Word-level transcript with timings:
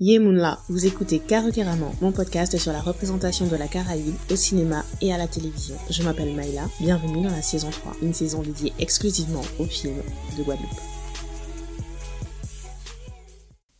Yemunla, 0.00 0.60
vous 0.68 0.86
écoutez 0.86 1.18
Carrément, 1.18 1.92
mon 2.00 2.12
podcast 2.12 2.56
sur 2.56 2.70
la 2.70 2.80
représentation 2.80 3.48
de 3.48 3.56
la 3.56 3.66
Caraïbe 3.66 4.14
au 4.30 4.36
cinéma 4.36 4.84
et 5.02 5.12
à 5.12 5.18
la 5.18 5.26
télévision. 5.26 5.74
Je 5.90 6.04
m'appelle 6.04 6.36
Maïla, 6.36 6.68
bienvenue 6.78 7.24
dans 7.24 7.32
la 7.32 7.42
saison 7.42 7.68
3, 7.68 7.96
une 8.02 8.14
saison 8.14 8.40
dédiée 8.40 8.72
exclusivement 8.78 9.42
aux 9.58 9.64
films 9.64 10.00
de 10.38 10.44
Guadeloupe. 10.44 10.68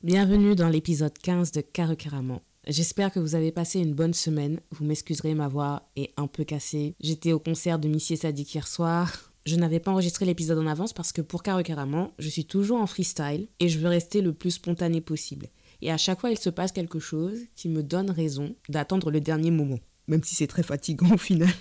Bienvenue 0.02 0.56
dans 0.56 0.68
l'épisode 0.68 1.16
15 1.16 1.52
de 1.52 1.60
Carrément. 1.60 2.42
J'espère 2.66 3.12
que 3.12 3.20
vous 3.20 3.36
avez 3.36 3.52
passé 3.52 3.78
une 3.78 3.94
bonne 3.94 4.12
semaine. 4.12 4.58
Vous 4.72 4.84
m'excuserez, 4.84 5.34
ma 5.34 5.46
voix 5.46 5.88
est 5.94 6.10
un 6.16 6.26
peu 6.26 6.42
cassée. 6.42 6.96
J'étais 6.98 7.32
au 7.32 7.38
concert 7.38 7.78
de 7.78 7.86
Missy 7.86 8.16
Sadik 8.16 8.52
hier 8.52 8.66
soir. 8.66 9.30
Je 9.46 9.54
n'avais 9.54 9.78
pas 9.78 9.92
enregistré 9.92 10.26
l'épisode 10.26 10.58
en 10.58 10.66
avance 10.66 10.92
parce 10.92 11.12
que 11.12 11.22
pour 11.22 11.44
Carrément, 11.44 12.10
je 12.18 12.28
suis 12.28 12.44
toujours 12.44 12.80
en 12.80 12.88
freestyle 12.88 13.46
et 13.60 13.68
je 13.68 13.78
veux 13.78 13.88
rester 13.88 14.20
le 14.20 14.32
plus 14.32 14.50
spontané 14.50 15.00
possible. 15.00 15.46
Et 15.80 15.90
à 15.90 15.96
chaque 15.96 16.20
fois, 16.20 16.30
il 16.30 16.38
se 16.38 16.50
passe 16.50 16.72
quelque 16.72 16.98
chose 16.98 17.38
qui 17.54 17.68
me 17.68 17.82
donne 17.82 18.10
raison 18.10 18.54
d'attendre 18.68 19.10
le 19.10 19.20
dernier 19.20 19.50
moment, 19.50 19.78
même 20.06 20.22
si 20.22 20.34
c'est 20.34 20.46
très 20.46 20.62
fatigant 20.62 21.10
au 21.14 21.18
final. 21.18 21.52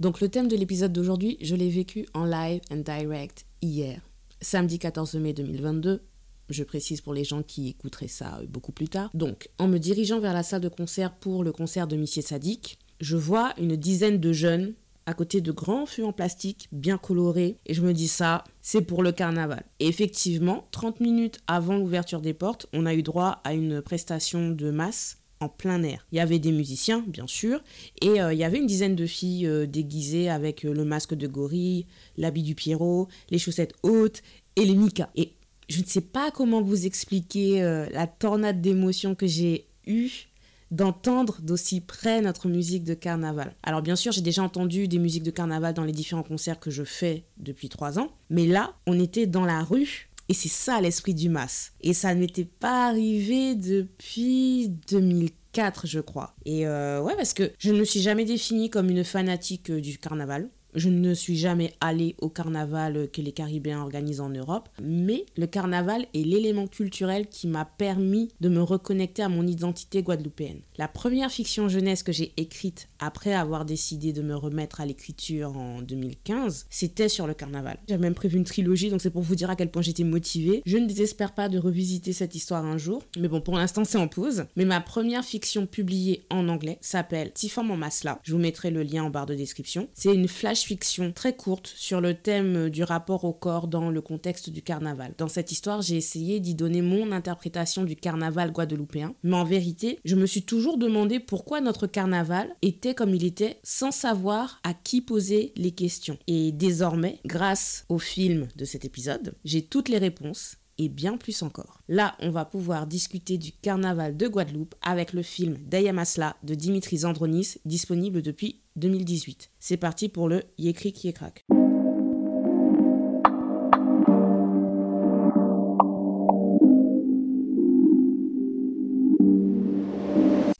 Donc 0.00 0.20
le 0.20 0.28
thème 0.28 0.48
de 0.48 0.56
l'épisode 0.56 0.92
d'aujourd'hui, 0.92 1.36
je 1.40 1.54
l'ai 1.56 1.70
vécu 1.70 2.06
en 2.14 2.24
live 2.24 2.60
and 2.70 2.78
direct 2.78 3.44
hier, 3.62 4.00
samedi 4.40 4.78
14 4.78 5.14
mai 5.16 5.32
2022. 5.32 6.02
Je 6.50 6.64
précise 6.64 7.02
pour 7.02 7.12
les 7.12 7.24
gens 7.24 7.42
qui 7.42 7.68
écouteraient 7.68 8.08
ça 8.08 8.40
beaucoup 8.48 8.72
plus 8.72 8.88
tard. 8.88 9.10
Donc, 9.12 9.50
en 9.58 9.68
me 9.68 9.76
dirigeant 9.76 10.18
vers 10.18 10.32
la 10.32 10.42
salle 10.42 10.62
de 10.62 10.70
concert 10.70 11.14
pour 11.14 11.44
le 11.44 11.52
concert 11.52 11.86
de 11.86 11.96
Missier 11.96 12.22
Sadik, 12.22 12.78
je 13.00 13.16
vois 13.16 13.52
une 13.58 13.76
dizaine 13.76 14.18
de 14.18 14.32
jeunes 14.32 14.72
à 15.08 15.14
côté 15.14 15.40
de 15.40 15.52
grands 15.52 15.86
fûts 15.86 16.02
en 16.02 16.12
plastique 16.12 16.68
bien 16.70 16.98
colorés. 16.98 17.56
Et 17.64 17.72
je 17.72 17.80
me 17.80 17.94
dis 17.94 18.08
ça, 18.08 18.44
c'est 18.60 18.82
pour 18.82 19.02
le 19.02 19.10
carnaval. 19.10 19.64
Et 19.80 19.88
effectivement, 19.88 20.68
30 20.70 21.00
minutes 21.00 21.38
avant 21.46 21.78
l'ouverture 21.78 22.20
des 22.20 22.34
portes, 22.34 22.66
on 22.74 22.84
a 22.84 22.92
eu 22.92 23.02
droit 23.02 23.40
à 23.42 23.54
une 23.54 23.80
prestation 23.80 24.50
de 24.50 24.70
masse 24.70 25.16
en 25.40 25.48
plein 25.48 25.82
air. 25.82 26.06
Il 26.12 26.16
y 26.16 26.20
avait 26.20 26.38
des 26.38 26.52
musiciens, 26.52 27.02
bien 27.06 27.26
sûr, 27.26 27.62
et 28.02 28.20
euh, 28.20 28.34
il 28.34 28.38
y 28.38 28.44
avait 28.44 28.58
une 28.58 28.66
dizaine 28.66 28.96
de 28.96 29.06
filles 29.06 29.46
euh, 29.46 29.64
déguisées 29.64 30.28
avec 30.28 30.66
euh, 30.66 30.74
le 30.74 30.84
masque 30.84 31.14
de 31.14 31.26
gorille, 31.26 31.86
l'habit 32.18 32.42
du 32.42 32.54
Pierrot, 32.54 33.08
les 33.30 33.38
chaussettes 33.38 33.72
hautes 33.82 34.20
et 34.56 34.66
les 34.66 34.74
Mika. 34.74 35.08
Et 35.16 35.32
je 35.70 35.80
ne 35.80 35.86
sais 35.86 36.02
pas 36.02 36.30
comment 36.30 36.60
vous 36.60 36.84
expliquer 36.84 37.60
la 37.92 38.06
tornade 38.06 38.62
d'émotions 38.62 39.14
que 39.14 39.26
j'ai 39.26 39.66
eue 39.86 40.28
d'entendre 40.70 41.38
d'aussi 41.40 41.80
près 41.80 42.20
notre 42.20 42.48
musique 42.48 42.84
de 42.84 42.94
carnaval. 42.94 43.54
Alors 43.62 43.82
bien 43.82 43.96
sûr, 43.96 44.12
j'ai 44.12 44.20
déjà 44.20 44.42
entendu 44.42 44.88
des 44.88 44.98
musiques 44.98 45.22
de 45.22 45.30
carnaval 45.30 45.74
dans 45.74 45.84
les 45.84 45.92
différents 45.92 46.22
concerts 46.22 46.60
que 46.60 46.70
je 46.70 46.84
fais 46.84 47.24
depuis 47.38 47.68
trois 47.68 47.98
ans, 47.98 48.10
mais 48.30 48.46
là, 48.46 48.74
on 48.86 48.98
était 48.98 49.26
dans 49.26 49.44
la 49.44 49.62
rue 49.62 50.08
et 50.28 50.34
c'est 50.34 50.48
ça 50.48 50.80
l'esprit 50.80 51.14
du 51.14 51.28
mas. 51.28 51.72
Et 51.80 51.94
ça 51.94 52.14
n'était 52.14 52.44
pas 52.44 52.88
arrivé 52.88 53.54
depuis 53.54 54.68
2004, 54.90 55.86
je 55.86 56.00
crois. 56.00 56.34
Et 56.44 56.66
euh, 56.66 57.00
ouais, 57.00 57.16
parce 57.16 57.32
que 57.32 57.50
je 57.58 57.72
ne 57.72 57.78
me 57.78 57.84
suis 57.84 58.00
jamais 58.00 58.26
définie 58.26 58.68
comme 58.68 58.90
une 58.90 59.04
fanatique 59.04 59.70
euh, 59.70 59.80
du 59.80 59.96
carnaval. 59.96 60.50
Je 60.74 60.90
ne 60.90 61.14
suis 61.14 61.36
jamais 61.36 61.72
allée 61.80 62.14
au 62.20 62.28
carnaval 62.28 63.08
que 63.10 63.22
les 63.22 63.32
Caribéens 63.32 63.80
organisent 63.80 64.20
en 64.20 64.28
Europe, 64.28 64.68
mais 64.82 65.24
le 65.36 65.46
carnaval 65.46 66.06
est 66.14 66.24
l'élément 66.24 66.66
culturel 66.66 67.26
qui 67.28 67.48
m'a 67.48 67.64
permis 67.64 68.28
de 68.40 68.48
me 68.48 68.62
reconnecter 68.62 69.22
à 69.22 69.30
mon 69.30 69.46
identité 69.46 70.02
guadeloupéenne. 70.02 70.60
La 70.76 70.86
première 70.86 71.30
fiction 71.30 71.68
jeunesse 71.68 72.02
que 72.02 72.12
j'ai 72.12 72.32
écrite 72.36 72.88
après 72.98 73.32
avoir 73.32 73.64
décidé 73.64 74.12
de 74.12 74.20
me 74.20 74.36
remettre 74.36 74.80
à 74.80 74.86
l'écriture 74.86 75.56
en 75.56 75.80
2015, 75.80 76.66
c'était 76.68 77.08
sur 77.08 77.26
le 77.26 77.34
carnaval. 77.34 77.78
J'avais 77.88 78.02
même 78.02 78.14
prévu 78.14 78.36
une 78.36 78.44
trilogie, 78.44 78.90
donc 78.90 79.00
c'est 79.00 79.10
pour 79.10 79.22
vous 79.22 79.36
dire 79.36 79.50
à 79.50 79.56
quel 79.56 79.70
point 79.70 79.82
j'étais 79.82 80.04
motivée. 80.04 80.62
Je 80.66 80.76
ne 80.76 80.86
désespère 80.86 81.34
pas 81.34 81.48
de 81.48 81.58
revisiter 81.58 82.12
cette 82.12 82.34
histoire 82.34 82.66
un 82.66 82.78
jour, 82.78 83.02
mais 83.18 83.28
bon, 83.28 83.40
pour 83.40 83.56
l'instant 83.56 83.84
c'est 83.84 83.98
en 83.98 84.08
pause. 84.08 84.44
Mais 84.56 84.66
ma 84.66 84.80
première 84.80 85.24
fiction 85.24 85.66
publiée 85.66 86.26
en 86.28 86.48
anglais 86.48 86.78
s'appelle 86.82 87.32
Tifam 87.32 87.70
en 87.70 87.76
Masla. 87.76 88.20
Je 88.22 88.32
vous 88.32 88.38
mettrai 88.38 88.70
le 88.70 88.82
lien 88.82 89.04
en 89.04 89.10
barre 89.10 89.26
de 89.26 89.34
description. 89.34 89.88
C'est 89.94 90.14
une 90.14 90.28
flash 90.28 90.57
fiction 90.64 91.12
très 91.12 91.34
courte 91.34 91.72
sur 91.74 92.00
le 92.00 92.14
thème 92.14 92.70
du 92.70 92.82
rapport 92.82 93.24
au 93.24 93.32
corps 93.32 93.68
dans 93.68 93.90
le 93.90 94.00
contexte 94.00 94.50
du 94.50 94.62
carnaval. 94.62 95.14
Dans 95.18 95.28
cette 95.28 95.52
histoire, 95.52 95.82
j'ai 95.82 95.96
essayé 95.96 96.40
d'y 96.40 96.54
donner 96.54 96.82
mon 96.82 97.12
interprétation 97.12 97.84
du 97.84 97.96
carnaval 97.96 98.52
guadeloupéen, 98.52 99.14
mais 99.22 99.36
en 99.36 99.44
vérité, 99.44 99.98
je 100.04 100.16
me 100.16 100.26
suis 100.26 100.42
toujours 100.42 100.78
demandé 100.78 101.20
pourquoi 101.20 101.60
notre 101.60 101.86
carnaval 101.86 102.54
était 102.62 102.94
comme 102.94 103.14
il 103.14 103.24
était 103.24 103.58
sans 103.62 103.90
savoir 103.90 104.60
à 104.64 104.74
qui 104.74 105.00
poser 105.00 105.52
les 105.56 105.72
questions. 105.72 106.18
Et 106.26 106.52
désormais, 106.52 107.20
grâce 107.24 107.84
au 107.88 107.98
film 107.98 108.48
de 108.56 108.64
cet 108.64 108.84
épisode, 108.84 109.34
j'ai 109.44 109.62
toutes 109.62 109.88
les 109.88 109.98
réponses 109.98 110.56
et 110.78 110.88
bien 110.88 111.16
plus 111.16 111.42
encore. 111.42 111.80
Là, 111.88 112.16
on 112.20 112.30
va 112.30 112.44
pouvoir 112.44 112.86
discuter 112.86 113.38
du 113.38 113.52
carnaval 113.52 114.16
de 114.16 114.28
Guadeloupe 114.28 114.74
avec 114.82 115.12
le 115.12 115.22
film 115.22 115.58
Dayamasla 115.66 116.36
de 116.42 116.54
Dimitri 116.54 116.98
Zandronis, 116.98 117.56
disponible 117.64 118.22
depuis 118.22 118.60
2018. 118.76 119.50
C'est 119.58 119.76
parti 119.76 120.08
pour 120.08 120.28
le 120.28 120.42
Yekrik 120.58 121.04
Yekrak. 121.04 121.44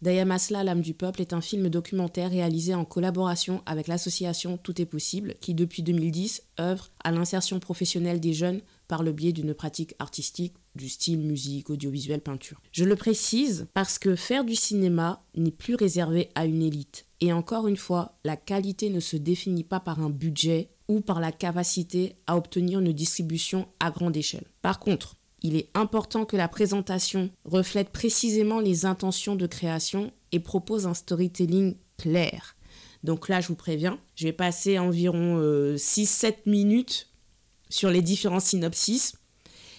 Dayamasla, 0.01 0.65
l'âme 0.65 0.81
du 0.81 0.95
peuple, 0.95 1.21
est 1.21 1.35
un 1.35 1.41
film 1.41 1.69
documentaire 1.69 2.31
réalisé 2.31 2.75
en 2.75 2.85
collaboration 2.87 3.61
avec 3.67 3.89
l'association 3.89 4.57
Tout 4.57 4.81
est 4.81 4.87
possible, 4.87 5.35
qui 5.41 5.55
depuis 5.55 5.83
2010 5.83 6.45
œuvre 6.61 6.89
à 7.05 7.11
l'insertion 7.11 7.61
professionnelle 7.61 8.19
des 8.19 8.33
jeunes 8.33 8.63
par 8.89 9.03
le 9.03 9.13
biais 9.13 9.33
d'une 9.33 9.55
pratique 9.55 9.95
artistique 9.99 10.55
du 10.75 10.89
style 10.89 11.21
musique, 11.21 11.71
audiovisuel, 11.71 12.21
peinture. 12.21 12.61
Je 12.73 12.85
le 12.85 12.97
précise 12.97 13.69
parce 13.75 13.99
que 13.99 14.17
faire 14.17 14.45
du 14.45 14.57
cinéma 14.57 15.23
n'est 15.37 15.51
plus 15.51 15.75
réservé 15.75 16.31
à 16.35 16.47
une 16.47 16.63
élite. 16.63 17.07
Et 17.21 17.33
encore 17.33 17.69
une 17.69 17.77
fois, 17.77 18.19
la 18.25 18.37
qualité 18.37 18.91
ne 18.91 19.01
se 19.01 19.17
définit 19.17 19.65
pas 19.65 19.81
par 19.81 20.01
un 20.01 20.11
budget 20.11 20.71
ou 20.89 21.01
par 21.01 21.21
la 21.21 21.33
capacité 21.33 22.17
à 22.27 22.37
obtenir 22.37 22.81
une 22.81 22.93
distribution 22.93 23.69
à 23.79 23.91
grande 23.91 24.17
échelle. 24.17 24.47
Par 24.63 24.79
contre, 24.79 25.17
il 25.43 25.57
est 25.57 25.69
important 25.75 26.25
que 26.25 26.37
la 26.37 26.49
présentation 26.49 27.31
reflète 27.45 27.91
précisément 27.91 28.61
les 28.61 28.87
intentions 28.87 29.37
de 29.37 29.47
création 29.47 30.13
et 30.33 30.41
propose 30.41 30.87
un 30.87 30.95
storytelling 30.95 31.77
clair. 31.97 32.57
Donc 33.05 33.29
là, 33.29 33.41
je 33.41 33.49
vous 33.49 33.55
préviens, 33.55 34.01
je 34.17 34.25
vais 34.25 34.33
passer 34.33 34.79
environ 34.79 35.39
6-7 35.39 36.27
euh, 36.27 36.33
minutes 36.47 37.08
sur 37.69 37.91
les 37.91 38.03
différents 38.03 38.41
synopsis 38.41 39.15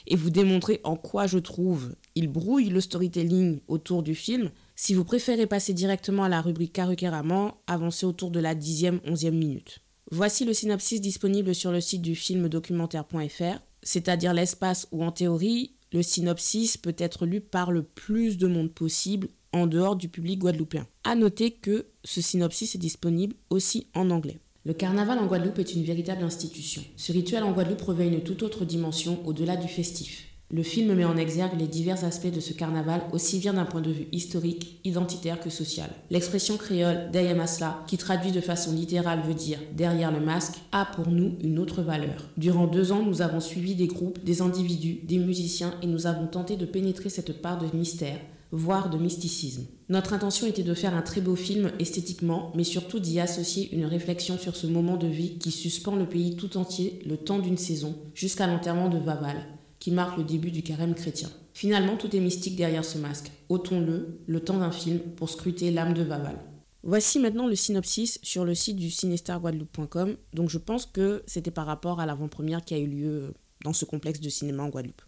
et 0.07 0.15
vous 0.15 0.29
démontrer 0.29 0.81
en 0.83 0.95
quoi 0.95 1.27
je 1.27 1.37
trouve 1.37 1.93
il 2.19 2.27
brouille 2.27 2.69
le 2.69 2.81
storytelling 2.81 3.61
autour 3.69 4.03
du 4.03 4.13
film. 4.13 4.51
Si 4.75 4.93
vous 4.93 5.05
préférez 5.05 5.47
passer 5.47 5.73
directement 5.73 6.25
à 6.25 6.29
la 6.29 6.41
rubrique 6.41 6.73
Caruqueraman, 6.73 7.53
avancez 7.65 8.05
autour 8.05 8.29
de 8.31 8.41
la 8.41 8.55
10e, 8.55 8.99
11e 9.01 9.31
minute. 9.31 9.79
Voici 10.11 10.43
le 10.43 10.53
synopsis 10.53 10.99
disponible 10.99 11.55
sur 11.55 11.71
le 11.71 11.79
site 11.79 12.01
du 12.01 12.15
film 12.15 12.49
documentaire.fr, 12.49 13.61
c'est-à-dire 13.83 14.33
l'espace 14.33 14.87
où 14.91 15.03
en 15.03 15.11
théorie, 15.11 15.75
le 15.93 16.03
synopsis 16.03 16.75
peut 16.75 16.95
être 16.97 17.25
lu 17.25 17.39
par 17.39 17.71
le 17.71 17.83
plus 17.83 18.37
de 18.37 18.47
monde 18.47 18.73
possible 18.73 19.29
en 19.53 19.65
dehors 19.65 19.95
du 19.95 20.09
public 20.09 20.39
guadeloupéen. 20.39 20.87
A 21.03 21.15
noter 21.15 21.51
que 21.51 21.87
ce 22.03 22.21
synopsis 22.21 22.75
est 22.75 22.79
disponible 22.79 23.35
aussi 23.49 23.87
en 23.93 24.09
anglais. 24.09 24.39
Le 24.65 24.73
carnaval 24.73 25.19
en 25.19 25.25
Guadeloupe 25.25 25.59
est 25.59 25.73
une 25.73 25.85
véritable 25.85 26.23
institution. 26.23 26.81
Ce 26.97 27.13
rituel 27.13 27.43
en 27.43 27.53
Guadeloupe 27.53 27.81
revêt 27.81 28.07
une 28.07 28.19
toute 28.19 28.43
autre 28.43 28.65
dimension 28.65 29.19
au-delà 29.25 29.55
du 29.55 29.69
festif. 29.69 30.25
Le 30.51 30.63
film 30.63 30.95
met 30.95 31.05
en 31.05 31.15
exergue 31.15 31.57
les 31.57 31.67
divers 31.67 32.03
aspects 32.03 32.33
de 32.33 32.41
ce 32.41 32.51
carnaval, 32.51 33.03
aussi 33.13 33.39
bien 33.39 33.53
d'un 33.53 33.65
point 33.65 33.79
de 33.79 33.91
vue 33.91 34.07
historique, 34.11 34.81
identitaire 34.83 35.39
que 35.39 35.49
social. 35.49 35.89
L'expression 36.09 36.57
créole 36.57 37.09
Dayamasla, 37.11 37.83
qui 37.87 37.97
traduit 37.97 38.31
de 38.31 38.41
façon 38.41 38.73
littérale 38.73 39.21
veut 39.21 39.33
dire 39.33 39.59
derrière 39.77 40.11
le 40.11 40.19
masque, 40.19 40.55
a 40.73 40.85
pour 40.85 41.07
nous 41.07 41.37
une 41.41 41.59
autre 41.59 41.81
valeur. 41.81 42.27
Durant 42.35 42.67
deux 42.67 42.91
ans, 42.91 43.03
nous 43.03 43.21
avons 43.21 43.39
suivi 43.39 43.75
des 43.75 43.87
groupes, 43.87 44.21
des 44.25 44.41
individus, 44.41 44.99
des 45.03 45.19
musiciens 45.19 45.75
et 45.81 45.87
nous 45.87 46.05
avons 46.05 46.27
tenté 46.27 46.57
de 46.57 46.65
pénétrer 46.65 47.09
cette 47.09 47.41
part 47.41 47.59
de 47.59 47.77
mystère, 47.77 48.19
voire 48.51 48.89
de 48.89 48.97
mysticisme. 48.97 49.67
Notre 49.89 50.13
intention 50.13 50.45
était 50.45 50.61
de 50.61 50.75
faire 50.75 50.93
un 50.93 51.01
très 51.01 51.19
beau 51.19 51.35
film 51.35 51.71
esthétiquement, 51.79 52.51
mais 52.55 52.63
surtout 52.63 52.99
d'y 52.99 53.19
associer 53.19 53.73
une 53.73 53.85
réflexion 53.85 54.37
sur 54.37 54.55
ce 54.55 54.67
moment 54.67 54.97
de 54.97 55.07
vie 55.07 55.39
qui 55.39 55.49
suspend 55.49 55.95
le 55.95 56.05
pays 56.05 56.35
tout 56.35 56.57
entier 56.57 57.01
le 57.07 57.17
temps 57.17 57.39
d'une 57.39 57.57
saison, 57.57 57.95
jusqu'à 58.13 58.45
l'enterrement 58.45 58.89
de 58.89 58.99
Vaval, 58.99 59.37
qui 59.79 59.89
marque 59.89 60.19
le 60.19 60.23
début 60.23 60.51
du 60.51 60.61
carême 60.61 60.93
chrétien. 60.93 61.29
Finalement, 61.55 61.97
tout 61.97 62.15
est 62.15 62.19
mystique 62.19 62.55
derrière 62.55 62.85
ce 62.85 62.99
masque. 62.99 63.31
Ôtons-le, 63.49 64.19
le 64.27 64.39
temps 64.39 64.59
d'un 64.59 64.71
film, 64.71 64.99
pour 64.99 65.27
scruter 65.27 65.71
l'âme 65.71 65.95
de 65.95 66.03
Vaval. 66.03 66.37
Voici 66.83 67.17
maintenant 67.17 67.47
le 67.47 67.55
synopsis 67.55 68.19
sur 68.21 68.45
le 68.45 68.53
site 68.53 68.77
du 68.77 68.91
cinestarguadeloupe.com. 68.91 70.17
Donc 70.35 70.49
je 70.49 70.59
pense 70.59 70.85
que 70.85 71.23
c'était 71.25 71.49
par 71.49 71.65
rapport 71.65 71.99
à 71.99 72.05
l'avant-première 72.05 72.63
qui 72.63 72.75
a 72.75 72.77
eu 72.77 72.87
lieu 72.87 73.33
dans 73.65 73.73
ce 73.73 73.85
complexe 73.85 74.21
de 74.21 74.29
cinéma 74.29 74.63
en 74.63 74.69
Guadeloupe. 74.69 75.01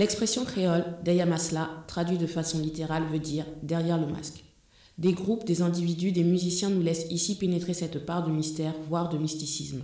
L'expression 0.00 0.46
créole 0.46 0.96
Dayamasla, 1.04 1.84
traduit 1.86 2.16
de 2.16 2.26
façon 2.26 2.58
littérale, 2.58 3.02
veut 3.12 3.18
dire 3.18 3.44
derrière 3.62 3.98
le 3.98 4.06
masque. 4.06 4.42
Des 4.96 5.12
groupes, 5.12 5.44
des 5.44 5.60
individus, 5.60 6.10
des 6.10 6.24
musiciens 6.24 6.70
nous 6.70 6.80
laissent 6.80 7.04
ici 7.10 7.36
pénétrer 7.36 7.74
cette 7.74 8.06
part 8.06 8.26
de 8.26 8.32
mystère, 8.32 8.72
voire 8.88 9.10
de 9.10 9.18
mysticisme. 9.18 9.82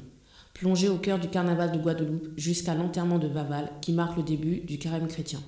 Plongé 0.55 0.89
au 0.89 0.97
cœur 0.97 1.19
du 1.19 1.29
carnaval 1.29 1.71
de 1.71 1.77
Guadeloupe 1.77 2.31
jusqu'à 2.39 2.75
l'enterrement 2.75 3.19
de 3.19 3.29
Vaval, 3.29 3.71
qui 3.83 3.93
marque 3.93 4.17
le 4.17 4.23
début 4.23 4.61
du 4.61 4.79
carême 4.79 5.07
chrétien. 5.07 5.43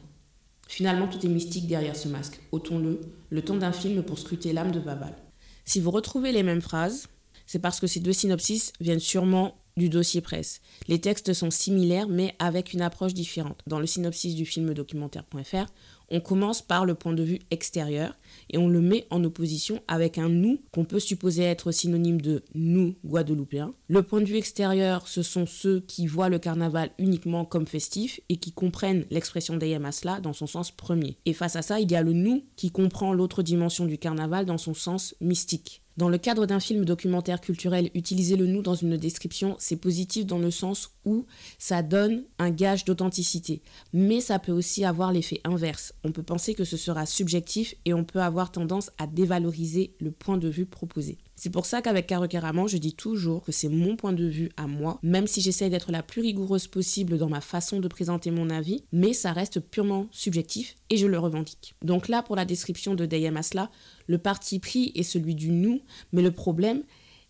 Finalement, 0.68 1.08
tout 1.08 1.24
est 1.24 1.30
mystique 1.30 1.66
derrière 1.66 1.96
ce 1.96 2.08
masque. 2.08 2.38
Ôtons-le, 2.52 3.00
le 3.30 3.42
temps 3.42 3.56
d'un 3.56 3.72
film 3.72 4.02
pour 4.02 4.18
scruter 4.18 4.52
l'âme 4.52 4.70
de 4.70 4.80
Vaval. 4.80 5.16
Si 5.64 5.80
vous 5.80 5.90
retrouvez 5.90 6.30
les 6.30 6.42
mêmes 6.42 6.60
phrases, 6.60 7.08
c'est 7.46 7.58
parce 7.58 7.80
que 7.80 7.86
ces 7.86 8.00
deux 8.00 8.12
synopsis 8.12 8.74
viennent 8.82 9.00
sûrement 9.00 9.54
du 9.78 9.88
dossier 9.88 10.20
presse. 10.20 10.60
Les 10.88 11.00
textes 11.00 11.32
sont 11.32 11.50
similaires 11.50 12.08
mais 12.08 12.34
avec 12.38 12.72
une 12.72 12.82
approche 12.82 13.14
différente. 13.14 13.60
Dans 13.66 13.80
le 13.80 13.86
synopsis 13.86 14.34
du 14.34 14.44
film 14.44 14.74
documentaire.fr, 14.74 15.66
on 16.10 16.20
commence 16.20 16.62
par 16.62 16.86
le 16.86 16.94
point 16.94 17.12
de 17.12 17.22
vue 17.22 17.40
extérieur 17.50 18.14
et 18.50 18.58
on 18.58 18.68
le 18.68 18.80
met 18.80 19.06
en 19.10 19.22
opposition 19.24 19.82
avec 19.88 20.18
un 20.18 20.28
nous 20.28 20.60
qu'on 20.72 20.84
peut 20.84 21.00
supposer 21.00 21.42
être 21.42 21.70
synonyme 21.70 22.20
de 22.20 22.42
nous 22.54 22.94
guadeloupéens. 23.04 23.74
Le 23.88 24.02
point 24.02 24.20
de 24.20 24.26
vue 24.26 24.36
extérieur, 24.36 25.06
ce 25.06 25.22
sont 25.22 25.46
ceux 25.46 25.80
qui 25.80 26.06
voient 26.06 26.30
le 26.30 26.38
carnaval 26.38 26.90
uniquement 26.98 27.44
comme 27.44 27.66
festif 27.66 28.20
et 28.28 28.36
qui 28.36 28.52
comprennent 28.52 29.04
l'expression 29.10 29.56
d'Ayam 29.56 29.84
Asla 29.84 30.20
dans 30.20 30.32
son 30.32 30.46
sens 30.46 30.70
premier. 30.70 31.18
Et 31.26 31.34
face 31.34 31.56
à 31.56 31.62
ça, 31.62 31.80
il 31.80 31.90
y 31.90 31.96
a 31.96 32.02
le 32.02 32.12
nous 32.12 32.44
qui 32.56 32.70
comprend 32.70 33.12
l'autre 33.12 33.42
dimension 33.42 33.84
du 33.84 33.98
carnaval 33.98 34.46
dans 34.46 34.58
son 34.58 34.74
sens 34.74 35.14
mystique. 35.20 35.82
Dans 35.98 36.08
le 36.08 36.18
cadre 36.18 36.46
d'un 36.46 36.60
film 36.60 36.84
documentaire 36.84 37.40
culturel, 37.40 37.90
utiliser 37.92 38.36
le 38.36 38.46
nous 38.46 38.62
dans 38.62 38.76
une 38.76 38.96
description, 38.96 39.56
c'est 39.58 39.74
positif 39.74 40.26
dans 40.26 40.38
le 40.38 40.52
sens 40.52 40.92
où 41.04 41.26
ça 41.58 41.82
donne 41.82 42.22
un 42.38 42.50
gage 42.50 42.84
d'authenticité. 42.84 43.62
Mais 43.92 44.20
ça 44.20 44.38
peut 44.38 44.52
aussi 44.52 44.84
avoir 44.84 45.10
l'effet 45.10 45.40
inverse. 45.42 45.92
On 46.04 46.12
peut 46.12 46.22
penser 46.22 46.54
que 46.54 46.62
ce 46.62 46.76
sera 46.76 47.04
subjectif 47.04 47.74
et 47.84 47.94
on 47.94 48.04
peut 48.04 48.22
avoir 48.22 48.52
tendance 48.52 48.92
à 48.98 49.08
dévaloriser 49.08 49.96
le 49.98 50.12
point 50.12 50.38
de 50.38 50.48
vue 50.48 50.66
proposé. 50.66 51.18
C'est 51.40 51.50
pour 51.50 51.66
ça 51.66 51.82
qu'avec 51.82 52.08
Carocaramment, 52.08 52.66
je 52.66 52.78
dis 52.78 52.94
toujours 52.94 53.44
que 53.44 53.52
c'est 53.52 53.68
mon 53.68 53.94
point 53.94 54.12
de 54.12 54.24
vue 54.24 54.50
à 54.56 54.66
moi, 54.66 54.98
même 55.04 55.28
si 55.28 55.40
j'essaie 55.40 55.70
d'être 55.70 55.92
la 55.92 56.02
plus 56.02 56.20
rigoureuse 56.20 56.66
possible 56.66 57.16
dans 57.16 57.28
ma 57.28 57.40
façon 57.40 57.78
de 57.78 57.86
présenter 57.86 58.32
mon 58.32 58.50
avis, 58.50 58.82
mais 58.90 59.12
ça 59.12 59.32
reste 59.32 59.60
purement 59.60 60.08
subjectif 60.10 60.74
et 60.90 60.96
je 60.96 61.06
le 61.06 61.16
revendique. 61.16 61.76
Donc 61.80 62.08
là, 62.08 62.24
pour 62.24 62.34
la 62.34 62.44
description 62.44 62.96
de 62.96 63.06
Dayam 63.06 63.36
Asla, 63.36 63.70
le 64.08 64.18
parti 64.18 64.58
pris 64.58 64.90
est 64.96 65.04
celui 65.04 65.36
du 65.36 65.52
nous, 65.52 65.80
mais 66.10 66.22
le 66.22 66.32
problème 66.32 66.82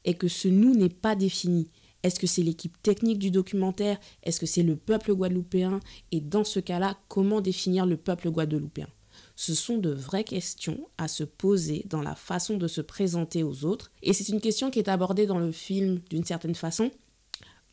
est 0.07 0.15
que 0.15 0.29
ce 0.29 0.49
nous 0.49 0.75
n'est 0.75 0.89
pas 0.89 1.15
défini. 1.15 1.69
Est-ce 2.03 2.19
que 2.19 2.27
c'est 2.27 2.43
l'équipe 2.43 2.81
technique 2.81 3.19
du 3.19 3.31
documentaire? 3.31 4.01
Est-ce 4.23 4.41
que 4.41 4.47
c'est 4.47 4.63
le 4.63 4.77
peuple 4.77 5.15
guadeloupéen? 5.15 5.81
Et 6.13 6.23
dans 6.23 6.45
ce 6.45 6.61
cas-là, 6.61 6.97
comment 7.09 7.43
définir 7.43 7.85
le 7.85 7.99
peuple 7.99 8.31
guadeloupéen? 8.31 8.89
Ce 9.41 9.55
sont 9.55 9.79
de 9.79 9.91
vraies 9.91 10.25
questions 10.25 10.89
à 10.99 11.07
se 11.07 11.23
poser 11.23 11.85
dans 11.89 12.03
la 12.03 12.17
façon 12.17 12.57
de 12.57 12.67
se 12.67 12.81
présenter 12.81 13.45
aux 13.45 13.65
autres. 13.65 13.93
Et 14.03 14.13
c'est 14.13 14.31
une 14.31 14.41
question 14.41 14.69
qui 14.69 14.81
est 14.81 14.89
abordée 14.89 15.27
dans 15.27 15.39
le 15.39 15.53
film 15.53 16.01
d'une 16.11 16.25
certaine 16.25 16.57
façon, 16.57 16.91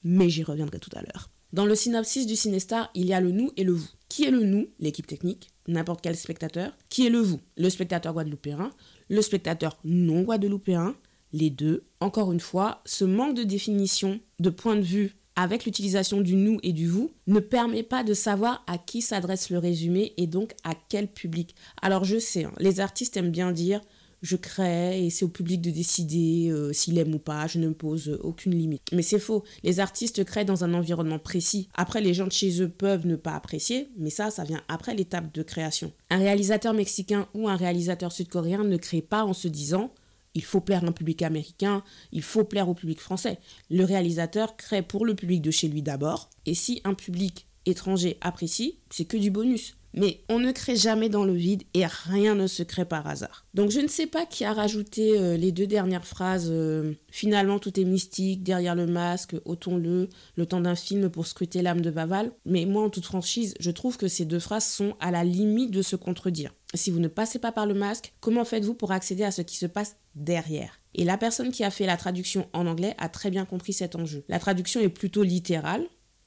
mais 0.03 0.29
j'y 0.29 0.44
reviendrai 0.44 0.77
tout 0.77 0.91
à 0.94 1.01
l'heure. 1.01 1.31
Dans 1.53 1.65
le 1.65 1.73
synopsis 1.73 2.27
du 2.27 2.35
Cinestar, 2.35 2.91
il 2.94 3.07
y 3.07 3.13
a 3.15 3.19
le 3.19 3.31
nous 3.31 3.50
et 3.57 3.63
le 3.63 3.73
vous. 3.73 3.89
Qui 4.09 4.25
est 4.25 4.31
le 4.31 4.44
nous? 4.44 4.67
L'équipe 4.79 5.07
technique, 5.07 5.50
n'importe 5.67 6.01
quel 6.01 6.15
spectateur. 6.15 6.71
Qui 6.89 7.07
est 7.07 7.09
le 7.09 7.17
vous? 7.17 7.41
Le 7.57 7.71
spectateur 7.71 8.13
guadeloupéen, 8.13 8.69
le 9.09 9.21
spectateur 9.23 9.79
non 9.83 10.21
guadeloupéen, 10.21 10.95
les 11.33 11.50
deux. 11.50 11.88
Encore 12.00 12.31
une 12.31 12.39
fois, 12.39 12.83
ce 12.85 13.06
manque 13.06 13.35
de 13.35 13.44
définition, 13.44 14.19
de 14.39 14.51
point 14.51 14.75
de 14.75 14.81
vue 14.81 15.15
avec 15.36 15.66
l'utilisation 15.66 16.22
du 16.22 16.36
nous 16.36 16.60
et 16.64 16.74
du 16.74 16.88
vous, 16.88 17.12
ne 17.28 17.40
permet 17.40 17.84
pas 17.84 18.04
de 18.04 18.14
savoir 18.14 18.64
à 18.68 18.78
qui 18.78 19.02
s'adresse 19.02 19.50
le 19.50 19.60
résumé 19.60 20.14
et 20.18 20.28
donc 20.28 20.54
à 20.64 20.74
quel 20.90 21.08
public. 21.08 21.56
Alors 21.82 22.06
je 22.06 22.18
sais, 22.18 22.46
hein, 22.46 22.54
les 22.60 22.80
artistes 22.80 23.18
aiment 23.18 23.32
bien 23.32 23.52
dire 23.52 23.82
je 24.22 24.36
crée 24.36 25.06
et 25.06 25.10
c'est 25.10 25.24
au 25.24 25.30
public 25.30 25.62
de 25.62 25.70
décider 25.70 26.50
euh, 26.50 26.74
s'il 26.74 26.98
aime 26.98 27.14
ou 27.14 27.20
pas, 27.20 27.48
je 27.48 27.60
ne 27.60 27.68
me 27.68 27.74
pose 27.74 28.20
aucune 28.24 28.56
limite. 28.56 28.82
Mais 28.92 29.02
c'est 29.02 29.20
faux, 29.20 29.44
les 29.64 29.80
artistes 29.80 30.24
créent 30.24 30.46
dans 30.46 30.64
un 30.64 30.74
environnement 30.74 31.20
précis. 31.20 31.70
Après, 31.76 32.02
les 32.02 32.14
gens 32.14 32.28
de 32.28 32.32
chez 32.32 32.62
eux 32.62 32.70
peuvent 32.70 33.06
ne 33.06 33.16
pas 33.16 33.36
apprécier, 33.36 33.90
mais 33.98 34.10
ça, 34.10 34.32
ça 34.32 34.44
vient 34.44 34.62
après 34.68 34.96
l'étape 34.96 35.34
de 35.34 35.44
création. 35.44 35.92
Un 36.10 36.18
réalisateur 36.18 36.74
mexicain 36.74 37.28
ou 37.34 37.48
un 37.48 37.56
réalisateur 37.56 38.12
sud-coréen 38.12 38.64
ne 38.64 38.78
crée 38.78 39.02
pas 39.02 39.24
en 39.24 39.34
se 39.34 39.48
disant 39.48 39.92
il 40.36 40.44
faut 40.44 40.62
plaire 40.62 40.84
à 40.84 40.88
un 40.88 40.92
public 40.92 41.22
américain, 41.24 41.84
il 42.12 42.22
faut 42.22 42.44
plaire 42.44 42.70
au 42.70 42.76
public 42.76 43.00
français. 43.00 43.40
Le 43.72 43.84
réalisateur 43.84 44.56
crée 44.58 44.84
pour 44.84 45.06
le 45.06 45.16
public 45.16 45.42
de 45.42 45.52
chez 45.52 45.68
lui 45.68 45.82
d'abord, 45.82 46.30
et 46.46 46.54
si 46.54 46.82
un 46.84 46.94
public 46.94 47.48
étranger 47.66 48.18
apprécie, 48.22 48.80
c'est 48.92 49.06
que 49.06 49.18
du 49.18 49.32
bonus. 49.32 49.76
Mais 49.95 50.24
on 50.30 50.39
ne 50.39 50.51
crée 50.51 50.75
jamais 50.75 51.09
dans 51.09 51.24
le 51.24 51.33
vide 51.33 51.63
et 51.74 51.86
rien 51.86 52.36
ne 52.36 52.47
se 52.47 52.63
crée 52.63 52.86
par 52.86 53.07
hasard. 53.07 53.45
Donc 53.53 53.71
je 53.71 53.80
ne 53.80 53.88
sais 53.88 54.07
pas 54.07 54.25
qui 54.25 54.44
a 54.44 54.53
rajouté 54.53 55.18
euh, 55.18 55.38
les 55.38 55.51
deux 55.53 55.68
dernières 55.68 56.06
phrases. 56.06 56.50
Euh, 56.51 56.94
finalement 57.09 57.59
tout 57.59 57.80
est 57.80 57.86
mystique, 57.86 58.44
derrière 58.44 58.75
le 58.75 58.88
masque, 58.88 59.36
ôtons-le, 59.45 60.09
le 60.36 60.45
temps 60.45 60.59
d'un 60.62 60.75
film 60.75 61.09
pour 61.09 61.25
scruter 61.25 61.62
l'âme 61.62 61.81
de 61.81 61.89
Vaval. 61.89 62.31
Mais 62.45 62.65
moi 62.65 62.83
en 62.83 62.89
toute 62.89 63.06
franchise, 63.06 63.56
je 63.59 63.71
trouve 63.71 63.97
que 63.97 64.09
ces 64.09 64.25
deux 64.25 64.39
phrases 64.39 64.68
sont 64.68 64.95
à 65.00 65.12
la 65.12 65.24
limite 65.24 65.71
de 65.71 65.81
se 65.81 65.95
contredire. 65.95 66.53
Si 66.74 66.91
vous 66.91 67.00
ne 67.00 67.07
passez 67.07 67.39
pas 67.39 67.53
par 67.53 67.65
le 67.65 67.74
masque, 67.74 68.13
comment 68.19 68.44
faites-vous 68.44 68.74
pour 68.74 68.91
accéder 68.91 69.24
à 69.24 69.31
ce 69.31 69.41
qui 69.41 69.56
se 69.56 69.65
passe 69.65 69.95
derrière? 70.15 70.81
Et 70.94 71.03
la 71.03 71.18
personne 71.18 71.51
qui 71.51 71.63
a 71.63 71.71
fait 71.71 71.86
la 71.86 71.98
traduction 71.98 72.48
en 72.53 72.68
anglais 72.68 72.95
a 72.98 73.09
très 73.09 73.30
bien 73.30 73.45
compris 73.45 73.74
cet 73.74 73.95
enjeu. 73.95 74.24
La 74.30 74.39
traduction 74.39 74.80
est 74.80 74.89
plutôt 74.89 75.24
littérale, 75.24 75.86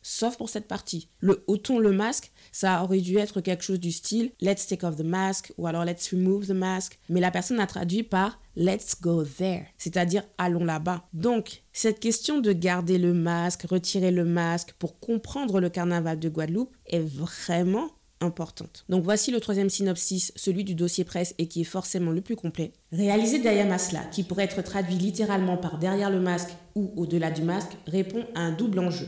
sauf 0.09 0.39
pour 0.39 0.49
cette 0.49 0.67
partie. 0.67 1.09
Le 1.21 1.45
ôtons 1.47 1.79
le 1.79 1.93
masque, 1.93 2.33
ça 2.51 2.83
aurait 2.83 3.01
dû 3.01 3.19
être 3.19 3.43
quelque 3.43 3.63
chose 3.63 3.79
du 3.79 3.93
style 3.93 4.33
Let's 4.41 4.67
take 4.67 4.87
off 4.87 4.97
the 4.97 5.05
mask 5.05 5.53
ou 5.59 5.67
alors 5.67 5.85
Let's 5.85 6.11
remove 6.11 6.47
the 6.47 6.53
mask, 6.53 6.99
mais 7.11 7.21
la 7.21 7.31
personne 7.31 7.61
a 7.61 7.67
traduit 7.67 8.03
par 8.03 8.41
Let's 8.57 9.01
go 9.01 9.23
there, 9.23 9.67
c'est-à-dire 9.77 10.25
allons 10.39 10.65
là-bas. 10.65 11.05
Donc, 11.13 11.63
cette 11.73 12.01
question 12.01 12.41
de 12.41 12.53
garder 12.53 12.99
le 12.99 13.13
masque, 13.13 13.67
retirer 13.69 14.11
le 14.11 14.25
masque 14.25 14.73
pour 14.79 14.99
comprendre 14.99 15.61
le 15.61 15.69
carnaval 15.69 16.19
de 16.19 16.29
Guadeloupe 16.29 16.75
est 16.87 17.07
vraiment 17.07 17.91
importante. 18.21 18.85
Donc 18.89 19.05
voici 19.05 19.31
le 19.31 19.39
troisième 19.39 19.71
synopsis, 19.71 20.33
celui 20.35 20.65
du 20.65 20.75
dossier 20.75 21.05
presse 21.05 21.35
et 21.39 21.47
qui 21.47 21.61
est 21.61 21.65
forcément 21.65 22.11
le 22.11 22.23
plus 22.23 22.35
complet. 22.35 22.73
Réalisé 22.91 23.39
derrière 23.39 23.69
Masla, 23.69 24.01
qui 24.07 24.25
pourrait 24.25 24.45
être 24.45 24.63
traduit 24.63 24.97
littéralement 24.97 25.59
par 25.59 25.79
derrière 25.79 26.11
le 26.11 26.19
masque 26.19 26.51
ou 26.75 26.93
au-delà 26.97 27.31
du 27.31 27.43
masque, 27.43 27.77
répond 27.87 28.25
à 28.35 28.41
un 28.41 28.53
double 28.53 28.81
enjeu 28.81 29.07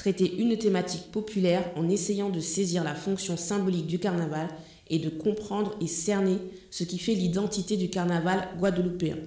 traiter 0.00 0.34
une 0.38 0.56
thématique 0.56 1.12
populaire 1.12 1.70
en 1.76 1.90
essayant 1.90 2.30
de 2.30 2.40
saisir 2.40 2.82
la 2.82 2.94
fonction 2.94 3.36
symbolique 3.36 3.86
du 3.86 3.98
carnaval 3.98 4.48
et 4.88 4.98
de 4.98 5.10
comprendre 5.10 5.76
et 5.82 5.86
cerner 5.86 6.38
ce 6.70 6.84
qui 6.84 6.98
fait 6.98 7.12
l'identité 7.12 7.76
du 7.76 7.90
carnaval 7.90 8.48
guadeloupéen. 8.58 9.18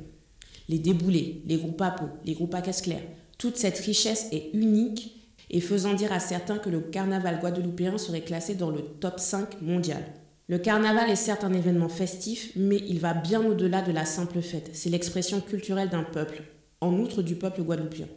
Les 0.69 0.79
déboulés, 0.79 1.43
les 1.45 1.57
groupes 1.57 1.81
à 1.83 1.91
peau, 1.91 2.07
les 2.25 2.33
groupes 2.33 2.55
à 2.55 2.63
casse 2.63 2.81
claire, 2.81 3.03
toute 3.37 3.57
cette 3.57 3.77
richesse 3.77 4.29
est 4.31 4.49
unique 4.55 5.15
et 5.51 5.61
faisant 5.61 5.93
dire 5.93 6.11
à 6.11 6.19
certains 6.19 6.57
que 6.57 6.71
le 6.71 6.81
carnaval 6.81 7.39
guadeloupéen 7.39 7.99
serait 7.99 8.21
classé 8.21 8.55
dans 8.55 8.71
le 8.71 8.81
top 8.81 9.19
5 9.19 9.61
mondial. 9.61 10.03
Le 10.47 10.57
carnaval 10.57 11.07
est 11.11 11.15
certes 11.15 11.43
un 11.43 11.53
événement 11.53 11.87
festif, 11.87 12.51
mais 12.55 12.81
il 12.87 12.99
va 12.99 13.13
bien 13.13 13.45
au-delà 13.45 13.83
de 13.83 13.91
la 13.91 14.05
simple 14.05 14.41
fête. 14.41 14.71
C'est 14.73 14.89
l'expression 14.89 15.39
culturelle 15.39 15.89
d'un 15.89 16.03
peuple, 16.03 16.41
en 16.81 16.97
outre 16.97 17.21
du 17.21 17.35
peuple 17.35 17.61
guadeloupéen. 17.61 18.07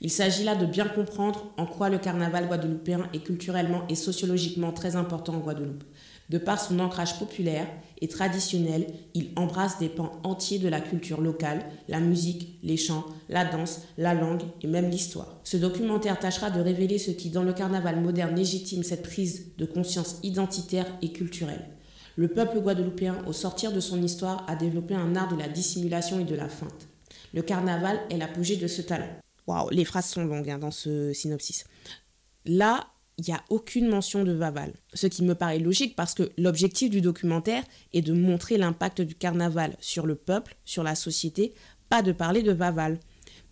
Il 0.00 0.10
s'agit 0.10 0.44
là 0.44 0.54
de 0.54 0.66
bien 0.66 0.86
comprendre 0.86 1.52
en 1.56 1.64
quoi 1.64 1.88
le 1.88 1.98
carnaval 1.98 2.48
guadeloupéen 2.48 3.08
est 3.14 3.20
culturellement 3.20 3.82
et 3.88 3.94
sociologiquement 3.94 4.72
très 4.72 4.94
important 4.94 5.34
en 5.34 5.38
Guadeloupe. 5.38 5.84
De 6.28 6.38
par 6.38 6.60
son 6.60 6.80
ancrage 6.80 7.18
populaire 7.18 7.68
et 8.00 8.08
traditionnel, 8.08 8.86
il 9.14 9.30
embrasse 9.36 9.78
des 9.78 9.88
pans 9.88 10.12
entiers 10.24 10.58
de 10.58 10.68
la 10.68 10.80
culture 10.80 11.20
locale, 11.20 11.64
la 11.88 12.00
musique, 12.00 12.58
les 12.62 12.76
chants, 12.76 13.06
la 13.28 13.44
danse, 13.44 13.82
la 13.96 14.12
langue 14.12 14.42
et 14.60 14.66
même 14.66 14.90
l'histoire. 14.90 15.40
Ce 15.44 15.56
documentaire 15.56 16.18
tâchera 16.18 16.50
de 16.50 16.60
révéler 16.60 16.98
ce 16.98 17.12
qui, 17.12 17.30
dans 17.30 17.44
le 17.44 17.52
carnaval 17.52 18.00
moderne, 18.00 18.34
légitime 18.34 18.82
cette 18.82 19.04
prise 19.04 19.52
de 19.56 19.64
conscience 19.64 20.18
identitaire 20.24 20.86
et 21.00 21.12
culturelle. 21.12 21.68
Le 22.16 22.28
peuple 22.28 22.60
guadeloupéen, 22.60 23.18
au 23.26 23.32
sortir 23.32 23.72
de 23.72 23.80
son 23.80 24.02
histoire, 24.02 24.44
a 24.48 24.56
développé 24.56 24.94
un 24.94 25.14
art 25.14 25.32
de 25.32 25.38
la 25.38 25.48
dissimulation 25.48 26.18
et 26.18 26.24
de 26.24 26.34
la 26.34 26.48
feinte. 26.48 26.88
Le 27.34 27.42
carnaval 27.42 27.98
est 28.10 28.16
l'apogée 28.16 28.56
de 28.56 28.66
ce 28.66 28.82
talent. 28.82 29.08
Waouh, 29.46 29.70
les 29.70 29.84
phrases 29.84 30.08
sont 30.08 30.24
longues 30.24 30.50
hein, 30.50 30.58
dans 30.58 30.70
ce 30.70 31.12
synopsis. 31.12 31.64
Là, 32.44 32.86
il 33.18 33.24
n'y 33.26 33.34
a 33.34 33.42
aucune 33.48 33.88
mention 33.88 34.24
de 34.24 34.32
Vaval, 34.32 34.74
ce 34.92 35.06
qui 35.06 35.24
me 35.24 35.34
paraît 35.34 35.58
logique 35.58 35.96
parce 35.96 36.14
que 36.14 36.30
l'objectif 36.36 36.90
du 36.90 37.00
documentaire 37.00 37.64
est 37.94 38.02
de 38.02 38.12
montrer 38.12 38.58
l'impact 38.58 39.00
du 39.00 39.14
carnaval 39.14 39.76
sur 39.80 40.06
le 40.06 40.16
peuple, 40.16 40.56
sur 40.64 40.82
la 40.82 40.94
société, 40.94 41.54
pas 41.88 42.02
de 42.02 42.12
parler 42.12 42.42
de 42.42 42.52
Vaval. 42.52 43.00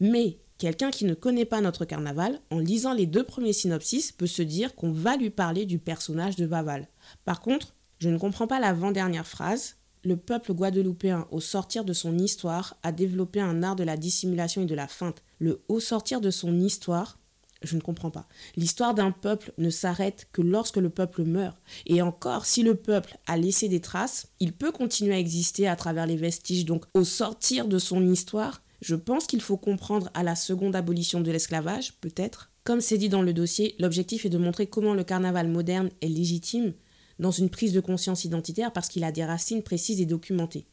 Mais 0.00 0.38
quelqu'un 0.58 0.90
qui 0.90 1.06
ne 1.06 1.14
connaît 1.14 1.46
pas 1.46 1.62
notre 1.62 1.86
carnaval, 1.86 2.40
en 2.50 2.58
lisant 2.58 2.92
les 2.92 3.06
deux 3.06 3.24
premiers 3.24 3.52
synopsis, 3.54 4.12
peut 4.12 4.26
se 4.26 4.42
dire 4.42 4.74
qu'on 4.74 4.92
va 4.92 5.16
lui 5.16 5.30
parler 5.30 5.64
du 5.64 5.78
personnage 5.78 6.36
de 6.36 6.44
Vaval. 6.44 6.88
Par 7.24 7.40
contre, 7.40 7.74
je 7.98 8.10
ne 8.10 8.18
comprends 8.18 8.46
pas 8.46 8.60
l'avant-dernière 8.60 9.26
phrase. 9.26 9.76
Le 10.04 10.16
peuple 10.16 10.52
guadeloupéen, 10.52 11.26
au 11.30 11.40
sortir 11.40 11.84
de 11.84 11.94
son 11.94 12.18
histoire, 12.18 12.76
a 12.82 12.92
développé 12.92 13.40
un 13.40 13.62
art 13.62 13.74
de 13.74 13.84
la 13.84 13.96
dissimulation 13.96 14.62
et 14.62 14.66
de 14.66 14.74
la 14.74 14.86
feinte 14.86 15.22
le 15.38 15.62
haut 15.68 15.80
sortir 15.80 16.20
de 16.20 16.30
son 16.30 16.60
histoire, 16.60 17.18
je 17.62 17.76
ne 17.76 17.80
comprends 17.80 18.10
pas. 18.10 18.26
L'histoire 18.56 18.94
d'un 18.94 19.10
peuple 19.10 19.52
ne 19.56 19.70
s'arrête 19.70 20.28
que 20.32 20.42
lorsque 20.42 20.76
le 20.76 20.90
peuple 20.90 21.24
meurt. 21.24 21.56
Et 21.86 22.02
encore, 22.02 22.44
si 22.44 22.62
le 22.62 22.74
peuple 22.74 23.16
a 23.26 23.36
laissé 23.36 23.68
des 23.68 23.80
traces, 23.80 24.28
il 24.40 24.52
peut 24.52 24.72
continuer 24.72 25.14
à 25.14 25.18
exister 25.18 25.66
à 25.66 25.76
travers 25.76 26.06
les 26.06 26.16
vestiges. 26.16 26.66
Donc, 26.66 26.84
au 26.92 27.04
sortir 27.04 27.66
de 27.66 27.78
son 27.78 28.06
histoire, 28.06 28.62
je 28.82 28.94
pense 28.94 29.26
qu'il 29.26 29.40
faut 29.40 29.56
comprendre 29.56 30.10
à 30.12 30.22
la 30.22 30.36
seconde 30.36 30.76
abolition 30.76 31.22
de 31.22 31.30
l'esclavage, 31.30 31.94
peut-être. 32.00 32.50
Comme 32.64 32.80
c'est 32.80 32.98
dit 32.98 33.08
dans 33.08 33.22
le 33.22 33.32
dossier, 33.32 33.74
l'objectif 33.78 34.26
est 34.26 34.30
de 34.30 34.38
montrer 34.38 34.66
comment 34.66 34.94
le 34.94 35.04
carnaval 35.04 35.48
moderne 35.48 35.90
est 36.02 36.08
légitime 36.08 36.74
dans 37.18 37.30
une 37.30 37.50
prise 37.50 37.72
de 37.72 37.80
conscience 37.80 38.24
identitaire 38.24 38.72
parce 38.72 38.88
qu'il 38.88 39.04
a 39.04 39.12
des 39.12 39.24
racines 39.24 39.62
précises 39.62 40.00
et 40.00 40.06
documentées. 40.06 40.66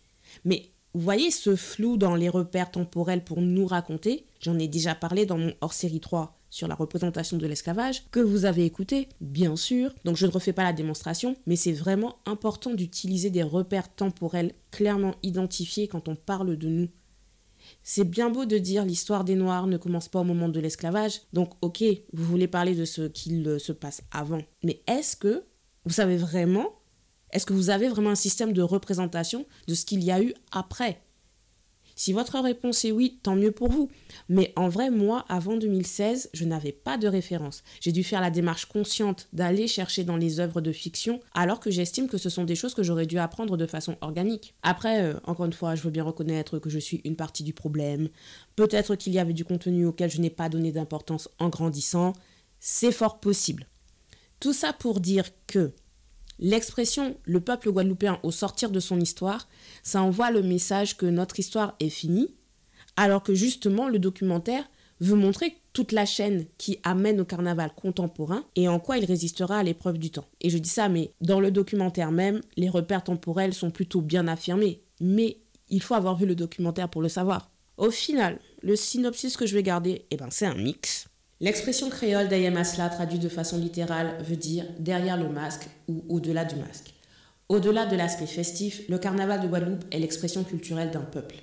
Mais 0.45 0.71
vous 0.93 1.01
voyez 1.01 1.31
ce 1.31 1.55
flou 1.55 1.97
dans 1.97 2.15
les 2.15 2.29
repères 2.29 2.71
temporels 2.71 3.23
pour 3.23 3.41
nous 3.41 3.65
raconter 3.65 4.25
J'en 4.41 4.59
ai 4.59 4.67
déjà 4.67 4.95
parlé 4.95 5.25
dans 5.25 5.37
mon 5.37 5.53
hors-série 5.61 5.99
3 5.99 6.37
sur 6.49 6.67
la 6.67 6.75
représentation 6.75 7.37
de 7.37 7.47
l'esclavage, 7.47 8.03
que 8.11 8.19
vous 8.19 8.43
avez 8.43 8.65
écouté, 8.65 9.07
bien 9.21 9.55
sûr, 9.55 9.93
donc 10.03 10.17
je 10.17 10.25
ne 10.25 10.31
refais 10.31 10.51
pas 10.51 10.63
la 10.63 10.73
démonstration, 10.73 11.37
mais 11.47 11.55
c'est 11.55 11.71
vraiment 11.71 12.17
important 12.25 12.73
d'utiliser 12.73 13.29
des 13.29 13.41
repères 13.41 13.93
temporels 13.95 14.51
clairement 14.69 15.15
identifiés 15.23 15.87
quand 15.87 16.09
on 16.09 16.15
parle 16.15 16.57
de 16.57 16.67
nous. 16.67 16.89
C'est 17.83 18.03
bien 18.03 18.29
beau 18.29 18.45
de 18.45 18.57
dire 18.57 18.83
l'histoire 18.83 19.23
des 19.23 19.35
Noirs 19.35 19.67
ne 19.67 19.77
commence 19.77 20.09
pas 20.09 20.19
au 20.19 20.25
moment 20.25 20.49
de 20.49 20.59
l'esclavage, 20.59 21.21
donc 21.31 21.53
ok, 21.61 21.83
vous 22.11 22.25
voulez 22.25 22.47
parler 22.47 22.75
de 22.75 22.83
ce 22.83 23.03
qu'il 23.03 23.57
se 23.59 23.71
passe 23.71 24.01
avant, 24.11 24.41
mais 24.61 24.81
est-ce 24.87 25.15
que 25.15 25.45
vous 25.85 25.93
savez 25.93 26.17
vraiment, 26.17 26.69
est-ce 27.31 27.45
que 27.45 27.53
vous 27.53 27.69
avez 27.69 27.87
vraiment 27.87 28.11
un 28.11 28.15
système 28.15 28.53
de 28.53 28.61
représentation 28.61 29.45
de 29.67 29.73
ce 29.73 29.85
qu'il 29.85 30.03
y 30.03 30.11
a 30.11 30.21
eu 30.21 30.33
après? 30.51 31.01
Si 31.95 32.13
votre 32.13 32.39
réponse 32.39 32.83
est 32.85 32.91
oui, 32.91 33.19
tant 33.21 33.35
mieux 33.35 33.51
pour 33.51 33.69
vous. 33.69 33.89
Mais 34.27 34.53
en 34.55 34.69
vrai, 34.69 34.89
moi, 34.89 35.23
avant 35.29 35.55
2016, 35.55 36.31
je 36.33 36.45
n'avais 36.45 36.71
pas 36.71 36.97
de 36.97 37.07
référence. 37.07 37.63
J'ai 37.79 37.91
dû 37.91 38.03
faire 38.03 38.21
la 38.21 38.31
démarche 38.31 38.65
consciente 38.65 39.27
d'aller 39.33 39.67
chercher 39.67 40.03
dans 40.03 40.17
les 40.17 40.39
œuvres 40.39 40.61
de 40.61 40.71
fiction, 40.71 41.19
alors 41.35 41.59
que 41.59 41.69
j'estime 41.69 42.07
que 42.07 42.17
ce 42.17 42.29
sont 42.29 42.43
des 42.43 42.55
choses 42.55 42.73
que 42.73 42.81
j'aurais 42.81 43.05
dû 43.05 43.19
apprendre 43.19 43.55
de 43.55 43.67
façon 43.67 43.97
organique. 44.01 44.55
Après, 44.63 45.03
euh, 45.03 45.19
encore 45.25 45.45
une 45.45 45.53
fois, 45.53 45.75
je 45.75 45.83
veux 45.83 45.91
bien 45.91 46.03
reconnaître 46.03 46.57
que 46.57 46.71
je 46.71 46.79
suis 46.79 47.01
une 47.03 47.15
partie 47.15 47.43
du 47.43 47.53
problème. 47.53 48.09
Peut-être 48.55 48.95
qu'il 48.95 49.13
y 49.13 49.19
avait 49.19 49.33
du 49.33 49.45
contenu 49.45 49.85
auquel 49.85 50.09
je 50.09 50.21
n'ai 50.21 50.31
pas 50.31 50.49
donné 50.49 50.71
d'importance 50.71 51.29
en 51.37 51.49
grandissant. 51.49 52.13
C'est 52.59 52.91
fort 52.91 53.19
possible. 53.19 53.67
Tout 54.41 54.53
ça 54.53 54.73
pour 54.73 54.99
dire 54.99 55.29
que 55.47 55.71
L'expression 56.43 57.15
le 57.25 57.39
peuple 57.39 57.71
guadeloupéen 57.71 58.19
au 58.23 58.31
sortir 58.31 58.71
de 58.71 58.79
son 58.79 58.99
histoire, 58.99 59.47
ça 59.83 60.01
envoie 60.01 60.31
le 60.31 60.41
message 60.41 60.97
que 60.97 61.05
notre 61.05 61.39
histoire 61.39 61.75
est 61.79 61.89
finie, 61.89 62.33
alors 62.97 63.21
que 63.21 63.35
justement 63.35 63.87
le 63.87 63.99
documentaire 63.99 64.67
veut 65.01 65.15
montrer 65.15 65.55
toute 65.71 65.91
la 65.91 66.07
chaîne 66.07 66.47
qui 66.57 66.79
amène 66.83 67.21
au 67.21 67.25
carnaval 67.25 67.71
contemporain 67.75 68.43
et 68.55 68.67
en 68.67 68.79
quoi 68.79 68.97
il 68.97 69.05
résistera 69.05 69.59
à 69.59 69.63
l'épreuve 69.63 69.99
du 69.99 70.09
temps. 70.09 70.25
Et 70.41 70.49
je 70.49 70.57
dis 70.57 70.69
ça, 70.69 70.89
mais 70.89 71.13
dans 71.21 71.39
le 71.39 71.51
documentaire 71.51 72.11
même, 72.11 72.41
les 72.57 72.69
repères 72.69 73.03
temporels 73.03 73.53
sont 73.53 73.69
plutôt 73.69 74.01
bien 74.01 74.27
affirmés, 74.27 74.81
mais 74.99 75.37
il 75.69 75.83
faut 75.83 75.93
avoir 75.93 76.17
vu 76.17 76.25
le 76.25 76.35
documentaire 76.35 76.89
pour 76.89 77.03
le 77.03 77.09
savoir. 77.09 77.51
Au 77.77 77.91
final, 77.91 78.39
le 78.63 78.75
synopsis 78.75 79.37
que 79.37 79.45
je 79.45 79.53
vais 79.53 79.63
garder, 79.63 80.05
eh 80.09 80.17
ben, 80.17 80.29
c'est 80.31 80.47
un 80.47 80.55
mix. 80.55 81.07
L'expression 81.41 81.89
créole 81.89 82.27
d'Ayamasla 82.27 82.87
traduite 82.89 83.23
de 83.23 83.27
façon 83.27 83.57
littérale 83.57 84.15
veut 84.23 84.35
dire 84.35 84.63
derrière 84.77 85.17
le 85.17 85.27
masque 85.27 85.67
ou 85.87 86.05
au-delà 86.07 86.45
du 86.45 86.55
masque. 86.55 86.93
Au-delà 87.49 87.87
de 87.87 87.95
l'aspect 87.95 88.27
festif, 88.27 88.83
le 88.87 88.99
carnaval 88.99 89.41
de 89.41 89.47
Guadeloupe 89.47 89.83
est 89.89 89.97
l'expression 89.97 90.43
culturelle 90.43 90.91
d'un 90.91 91.01
peuple. 91.01 91.37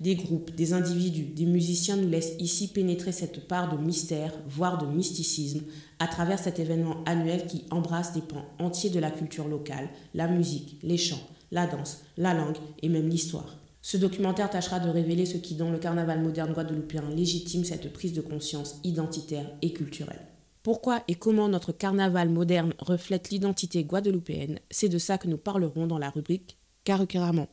Des 0.00 0.16
groupes, 0.16 0.52
des 0.56 0.72
individus, 0.72 1.22
des 1.22 1.46
musiciens 1.46 1.94
nous 1.94 2.08
laissent 2.08 2.34
ici 2.40 2.66
pénétrer 2.66 3.12
cette 3.12 3.46
part 3.46 3.72
de 3.72 3.80
mystère, 3.80 4.32
voire 4.48 4.76
de 4.76 4.92
mysticisme, 4.92 5.62
à 6.00 6.08
travers 6.08 6.40
cet 6.40 6.58
événement 6.58 7.04
annuel 7.06 7.46
qui 7.46 7.62
embrasse 7.70 8.12
des 8.12 8.22
pans 8.22 8.46
entiers 8.58 8.90
de 8.90 8.98
la 8.98 9.12
culture 9.12 9.46
locale, 9.46 9.88
la 10.14 10.26
musique, 10.26 10.80
les 10.82 10.98
chants, 10.98 11.22
la 11.52 11.68
danse, 11.68 12.02
la 12.16 12.34
langue 12.34 12.58
et 12.82 12.88
même 12.88 13.08
l'histoire. 13.08 13.63
Ce 13.86 13.98
documentaire 13.98 14.48
tâchera 14.48 14.80
de 14.80 14.88
révéler 14.88 15.26
ce 15.26 15.36
qui, 15.36 15.56
dans 15.56 15.70
le 15.70 15.76
carnaval 15.76 16.22
moderne 16.22 16.54
guadeloupéen, 16.54 17.10
légitime 17.10 17.64
cette 17.64 17.92
prise 17.92 18.14
de 18.14 18.22
conscience 18.22 18.76
identitaire 18.82 19.44
et 19.60 19.74
culturelle. 19.74 20.22
Pourquoi 20.62 21.02
et 21.06 21.16
comment 21.16 21.50
notre 21.50 21.70
carnaval 21.70 22.30
moderne 22.30 22.72
reflète 22.78 23.28
l'identité 23.28 23.84
guadeloupéenne, 23.84 24.58
c'est 24.70 24.88
de 24.88 24.96
ça 24.96 25.18
que 25.18 25.28
nous 25.28 25.36
parlerons 25.36 25.86
dans 25.86 25.98
la 25.98 26.08
rubrique 26.08 26.56
Carrequeramment. 26.84 27.48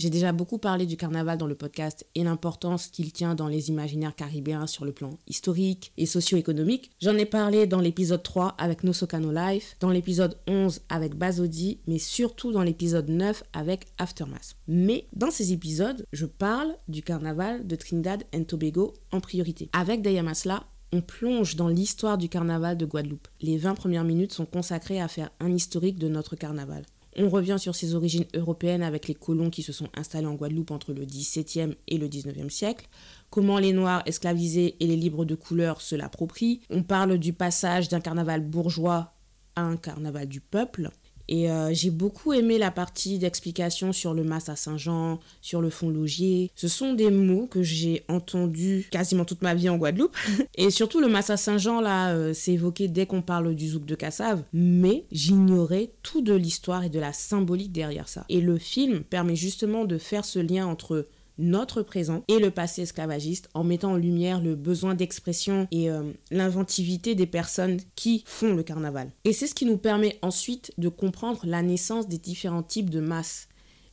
J'ai 0.00 0.08
déjà 0.08 0.32
beaucoup 0.32 0.56
parlé 0.56 0.86
du 0.86 0.96
carnaval 0.96 1.36
dans 1.36 1.46
le 1.46 1.54
podcast 1.54 2.06
et 2.14 2.24
l'importance 2.24 2.86
qu'il 2.86 3.12
tient 3.12 3.34
dans 3.34 3.48
les 3.48 3.68
imaginaires 3.68 4.16
caribéens 4.16 4.66
sur 4.66 4.86
le 4.86 4.92
plan 4.92 5.10
historique 5.28 5.92
et 5.98 6.06
socio-économique. 6.06 6.90
J'en 7.02 7.18
ai 7.18 7.26
parlé 7.26 7.66
dans 7.66 7.80
l'épisode 7.80 8.22
3 8.22 8.54
avec 8.56 8.82
No 8.82 8.94
Socano 8.94 9.30
Life, 9.30 9.76
dans 9.78 9.90
l'épisode 9.90 10.38
11 10.48 10.80
avec 10.88 11.16
Bazodi, 11.16 11.80
mais 11.86 11.98
surtout 11.98 12.50
dans 12.50 12.62
l'épisode 12.62 13.10
9 13.10 13.42
avec 13.52 13.88
Aftermath. 13.98 14.56
Mais 14.66 15.06
dans 15.12 15.30
ces 15.30 15.52
épisodes, 15.52 16.06
je 16.14 16.24
parle 16.24 16.74
du 16.88 17.02
carnaval 17.02 17.66
de 17.66 17.76
Trinidad 17.76 18.24
and 18.34 18.44
Tobago 18.44 18.94
en 19.12 19.20
priorité. 19.20 19.68
Avec 19.74 20.00
Dayamasla, 20.00 20.64
on 20.92 21.02
plonge 21.02 21.56
dans 21.56 21.68
l'histoire 21.68 22.16
du 22.16 22.30
carnaval 22.30 22.78
de 22.78 22.86
Guadeloupe. 22.86 23.28
Les 23.42 23.58
20 23.58 23.74
premières 23.74 24.04
minutes 24.04 24.32
sont 24.32 24.46
consacrées 24.46 24.98
à 24.98 25.08
faire 25.08 25.28
un 25.40 25.54
historique 25.54 25.98
de 25.98 26.08
notre 26.08 26.36
carnaval. 26.36 26.86
On 27.22 27.28
revient 27.28 27.56
sur 27.58 27.74
ses 27.74 27.94
origines 27.94 28.24
européennes 28.32 28.82
avec 28.82 29.06
les 29.06 29.14
colons 29.14 29.50
qui 29.50 29.62
se 29.62 29.72
sont 29.72 29.88
installés 29.94 30.26
en 30.26 30.36
Guadeloupe 30.36 30.70
entre 30.70 30.94
le 30.94 31.04
XVIIe 31.04 31.74
et 31.86 31.98
le 31.98 32.08
XIXe 32.08 32.52
siècle, 32.52 32.88
comment 33.28 33.58
les 33.58 33.74
Noirs 33.74 34.02
esclavisés 34.06 34.76
et 34.80 34.86
les 34.86 34.96
libres 34.96 35.26
de 35.26 35.34
couleur 35.34 35.82
se 35.82 35.94
l'approprient. 35.94 36.62
On 36.70 36.82
parle 36.82 37.18
du 37.18 37.34
passage 37.34 37.90
d'un 37.90 38.00
carnaval 38.00 38.40
bourgeois 38.40 39.12
à 39.54 39.60
un 39.60 39.76
carnaval 39.76 40.28
du 40.28 40.40
peuple. 40.40 40.88
Et 41.30 41.48
euh, 41.48 41.72
j'ai 41.72 41.90
beaucoup 41.90 42.32
aimé 42.32 42.58
la 42.58 42.72
partie 42.72 43.18
d'explication 43.18 43.92
sur 43.92 44.14
le 44.14 44.24
Mas 44.24 44.48
à 44.48 44.56
Saint-Jean, 44.56 45.20
sur 45.40 45.62
le 45.62 45.70
fond 45.70 45.88
logier. 45.88 46.50
Ce 46.56 46.66
sont 46.66 46.92
des 46.92 47.10
mots 47.10 47.46
que 47.46 47.62
j'ai 47.62 48.02
entendus 48.08 48.88
quasiment 48.90 49.24
toute 49.24 49.40
ma 49.40 49.54
vie 49.54 49.68
en 49.68 49.76
Guadeloupe. 49.76 50.16
Et 50.56 50.70
surtout 50.70 51.00
le 51.00 51.06
Mas 51.06 51.30
à 51.30 51.36
Saint-Jean, 51.36 51.80
là, 51.80 52.10
euh, 52.10 52.32
c'est 52.34 52.52
évoqué 52.52 52.88
dès 52.88 53.06
qu'on 53.06 53.22
parle 53.22 53.54
du 53.54 53.68
zouk 53.68 53.86
de 53.86 53.94
Cassave. 53.94 54.42
Mais 54.52 55.04
j'ignorais 55.12 55.92
tout 56.02 56.20
de 56.20 56.34
l'histoire 56.34 56.82
et 56.82 56.90
de 56.90 56.98
la 56.98 57.12
symbolique 57.12 57.70
derrière 57.70 58.08
ça. 58.08 58.24
Et 58.28 58.40
le 58.40 58.58
film 58.58 59.04
permet 59.04 59.36
justement 59.36 59.84
de 59.84 59.98
faire 59.98 60.24
ce 60.24 60.40
lien 60.40 60.66
entre 60.66 61.06
notre 61.40 61.82
présent 61.82 62.22
et 62.28 62.38
le 62.38 62.50
passé 62.50 62.82
esclavagiste 62.82 63.48
en 63.54 63.64
mettant 63.64 63.92
en 63.92 63.96
lumière 63.96 64.40
le 64.40 64.54
besoin 64.54 64.94
d'expression 64.94 65.66
et 65.70 65.90
euh, 65.90 66.02
l'inventivité 66.30 67.14
des 67.14 67.26
personnes 67.26 67.78
qui 67.96 68.22
font 68.26 68.54
le 68.54 68.62
carnaval. 68.62 69.10
Et 69.24 69.32
c'est 69.32 69.46
ce 69.46 69.54
qui 69.54 69.66
nous 69.66 69.78
permet 69.78 70.18
ensuite 70.22 70.72
de 70.78 70.88
comprendre 70.88 71.40
la 71.44 71.62
naissance 71.62 72.08
des 72.08 72.18
différents 72.18 72.62
types 72.62 72.90
de 72.90 73.00
masses 73.00 73.48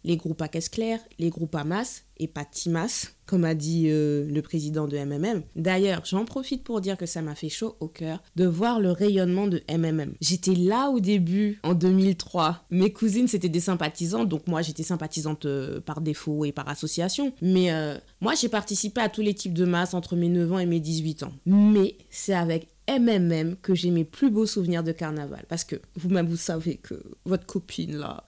les 0.07 0.15
groupes 0.15 0.41
à 0.41 0.47
caisse 0.47 0.69
claire, 0.69 0.99
les 1.19 1.29
groupes 1.29 1.53
à 1.55 1.65
masse 1.65 2.05
et 2.17 2.27
pas 2.27 2.45
Timas, 2.45 3.11
comme 3.25 3.43
a 3.43 3.53
dit 3.53 3.87
euh, 3.89 4.25
le 4.25 4.41
président 4.41 4.87
de 4.87 4.97
MMM. 4.97 5.43
D'ailleurs, 5.57 6.01
j'en 6.05 6.23
profite 6.23 6.63
pour 6.63 6.79
dire 6.79 6.97
que 6.97 7.05
ça 7.05 7.21
m'a 7.21 7.35
fait 7.35 7.49
chaud 7.49 7.75
au 7.81 7.89
cœur 7.89 8.23
de 8.37 8.45
voir 8.45 8.79
le 8.79 8.91
rayonnement 8.91 9.47
de 9.47 9.61
MMM. 9.69 10.13
J'étais 10.21 10.55
là 10.55 10.89
au 10.89 11.01
début, 11.01 11.59
en 11.61 11.73
2003. 11.73 12.65
Mes 12.71 12.91
cousines, 12.93 13.27
c'était 13.27 13.49
des 13.49 13.59
sympathisantes, 13.59 14.29
donc 14.29 14.47
moi, 14.47 14.61
j'étais 14.61 14.81
sympathisante 14.81 15.45
euh, 15.45 15.81
par 15.81 15.99
défaut 15.99 16.45
et 16.45 16.53
par 16.53 16.69
association. 16.69 17.33
Mais 17.41 17.73
euh, 17.73 17.97
moi, 18.21 18.33
j'ai 18.33 18.49
participé 18.49 19.01
à 19.01 19.09
tous 19.09 19.21
les 19.21 19.33
types 19.33 19.53
de 19.53 19.65
masses 19.65 19.93
entre 19.93 20.15
mes 20.15 20.29
9 20.29 20.53
ans 20.53 20.59
et 20.59 20.65
mes 20.65 20.79
18 20.79 21.23
ans. 21.23 21.33
Mais 21.45 21.97
c'est 22.09 22.33
avec 22.33 22.69
MMM 22.89 23.55
que 23.61 23.75
j'ai 23.75 23.91
mes 23.91 24.05
plus 24.05 24.29
beaux 24.29 24.45
souvenirs 24.45 24.83
de 24.83 24.91
carnaval. 24.91 25.45
Parce 25.49 25.63
que 25.63 25.75
vous-même, 25.95 26.27
vous 26.27 26.37
savez 26.37 26.77
que 26.77 26.95
votre 27.25 27.45
copine, 27.45 27.97
là, 27.97 28.23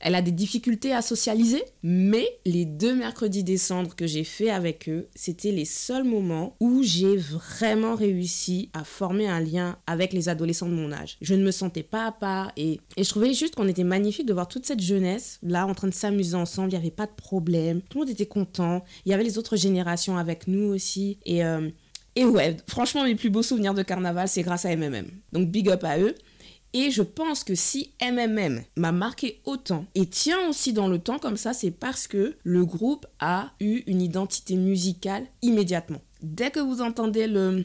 elle 0.00 0.14
a 0.14 0.22
des 0.22 0.32
difficultés 0.32 0.92
à 0.92 1.02
socialiser. 1.02 1.62
Mais 1.82 2.26
les 2.44 2.64
deux 2.64 2.94
mercredis 2.94 3.44
décembre 3.44 3.94
que 3.94 4.06
j'ai 4.06 4.24
fait 4.24 4.50
avec 4.50 4.88
eux, 4.88 5.08
c'était 5.14 5.52
les 5.52 5.64
seuls 5.64 6.04
moments 6.04 6.56
où 6.60 6.82
j'ai 6.82 7.16
vraiment 7.16 7.94
réussi 7.94 8.70
à 8.72 8.84
former 8.84 9.28
un 9.28 9.40
lien 9.40 9.78
avec 9.86 10.12
les 10.12 10.28
adolescents 10.28 10.68
de 10.68 10.74
mon 10.74 10.92
âge. 10.92 11.16
Je 11.20 11.34
ne 11.34 11.44
me 11.44 11.50
sentais 11.50 11.82
pas 11.82 12.06
à 12.06 12.12
part 12.12 12.52
et, 12.56 12.80
je 12.96 13.08
trouvais 13.08 13.34
juste 13.34 13.54
qu'on 13.54 13.68
était 13.68 13.84
magnifique 13.84 14.26
de 14.26 14.32
voir 14.32 14.48
toute 14.48 14.66
cette 14.66 14.80
jeunesse 14.80 15.38
là 15.42 15.66
en 15.66 15.74
train 15.74 15.88
de 15.88 15.94
s'amuser 15.94 16.36
ensemble. 16.36 16.68
Il 16.70 16.74
n'y 16.74 16.80
avait 16.80 16.90
pas 16.90 17.06
de 17.06 17.12
problème. 17.12 17.80
Tout 17.82 17.98
le 17.98 18.04
monde 18.04 18.10
était 18.10 18.26
content. 18.26 18.84
Il 19.04 19.10
y 19.10 19.14
avait 19.14 19.24
les 19.24 19.38
autres 19.38 19.56
générations 19.56 20.16
avec 20.16 20.46
nous 20.46 20.72
aussi. 20.72 21.18
Et 21.24 21.44
euh, 21.44 21.68
et 22.16 22.24
ouais, 22.24 22.56
franchement, 22.68 23.04
mes 23.04 23.14
plus 23.14 23.30
beaux 23.30 23.42
souvenirs 23.42 23.74
de 23.74 23.82
carnaval, 23.82 24.28
c'est 24.28 24.42
grâce 24.42 24.64
à 24.64 24.76
MMM. 24.76 25.06
Donc 25.32 25.48
big 25.50 25.68
up 25.68 25.82
à 25.84 25.98
eux. 25.98 26.14
Et 26.72 26.90
je 26.90 27.02
pense 27.02 27.44
que 27.44 27.54
si 27.54 27.92
MMM 28.02 28.62
m'a 28.76 28.90
marqué 28.90 29.40
autant 29.44 29.86
et 29.94 30.06
tient 30.06 30.48
aussi 30.48 30.72
dans 30.72 30.88
le 30.88 30.98
temps 30.98 31.20
comme 31.20 31.36
ça, 31.36 31.52
c'est 31.52 31.70
parce 31.70 32.08
que 32.08 32.36
le 32.42 32.64
groupe 32.64 33.06
a 33.20 33.52
eu 33.60 33.82
une 33.86 34.02
identité 34.02 34.56
musicale 34.56 35.26
immédiatement. 35.42 36.00
Dès 36.20 36.50
que 36.50 36.58
vous 36.58 36.80
entendez 36.80 37.28
le 37.28 37.64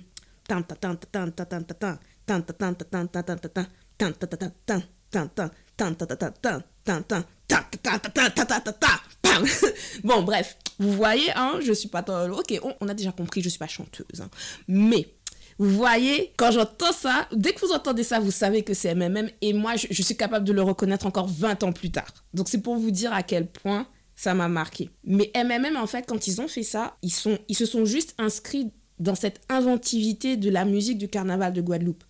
bon, 10.03 10.23
bref, 10.23 10.57
vous 10.79 10.93
voyez, 10.93 11.31
hein, 11.35 11.59
je 11.63 11.73
suis 11.73 11.89
pas... 11.89 12.03
Ok, 12.31 12.59
on, 12.79 12.87
a 12.87 12.93
déjà 12.93 13.11
compris, 13.11 13.41
je 13.41 13.49
suis 13.49 13.59
pas 13.59 13.67
chanteuse. 13.67 14.21
Hein. 14.21 14.29
Mais, 14.67 15.07
vous 15.57 15.69
voyez, 15.69 16.31
quand 16.37 16.51
j'entends 16.51 16.93
ça, 16.93 17.27
dès 17.33 17.51
que 17.51 17.59
vous 17.65 17.73
entendez 17.73 18.03
ça, 18.03 18.19
vous 18.19 18.31
savez 18.31 18.63
que 18.63 18.73
c'est 18.73 18.95
MMM. 18.95 19.29
Et 19.41 19.53
moi, 19.53 19.75
je, 19.75 20.01
suis 20.01 20.15
capable 20.15 20.45
de 20.45 20.53
le 20.53 20.61
reconnaître 20.61 21.05
encore 21.05 21.27
20 21.27 21.63
ans 21.63 21.73
plus 21.73 21.91
tard. 21.91 22.13
Donc, 22.33 22.47
c'est 22.47 22.61
pour 22.61 22.77
vous 22.77 22.91
dire 22.91 23.11
à 23.13 23.23
quel 23.23 23.47
point 23.47 23.85
ça 24.15 24.33
m'a 24.33 24.47
marqué. 24.47 24.89
Mais 25.03 25.31
MMM, 25.35 25.75
en 25.75 25.87
fait, 25.87 26.05
quand 26.07 26.27
ils 26.27 26.39
ont 26.41 26.47
fait 26.47 26.63
ça, 26.63 26.97
ils, 27.01 27.11
se 27.11 27.65
sont 27.65 27.85
juste 27.85 28.15
inscrits 28.17 28.71
dans 28.99 29.15
cette 29.15 29.41
inventivité 29.49 30.37
de 30.37 30.49
la 30.49 30.65
musique 30.65 30.97
du 30.97 31.09
carnaval 31.09 31.53
de 31.53 31.61
Guadeloupe. 31.61 32.03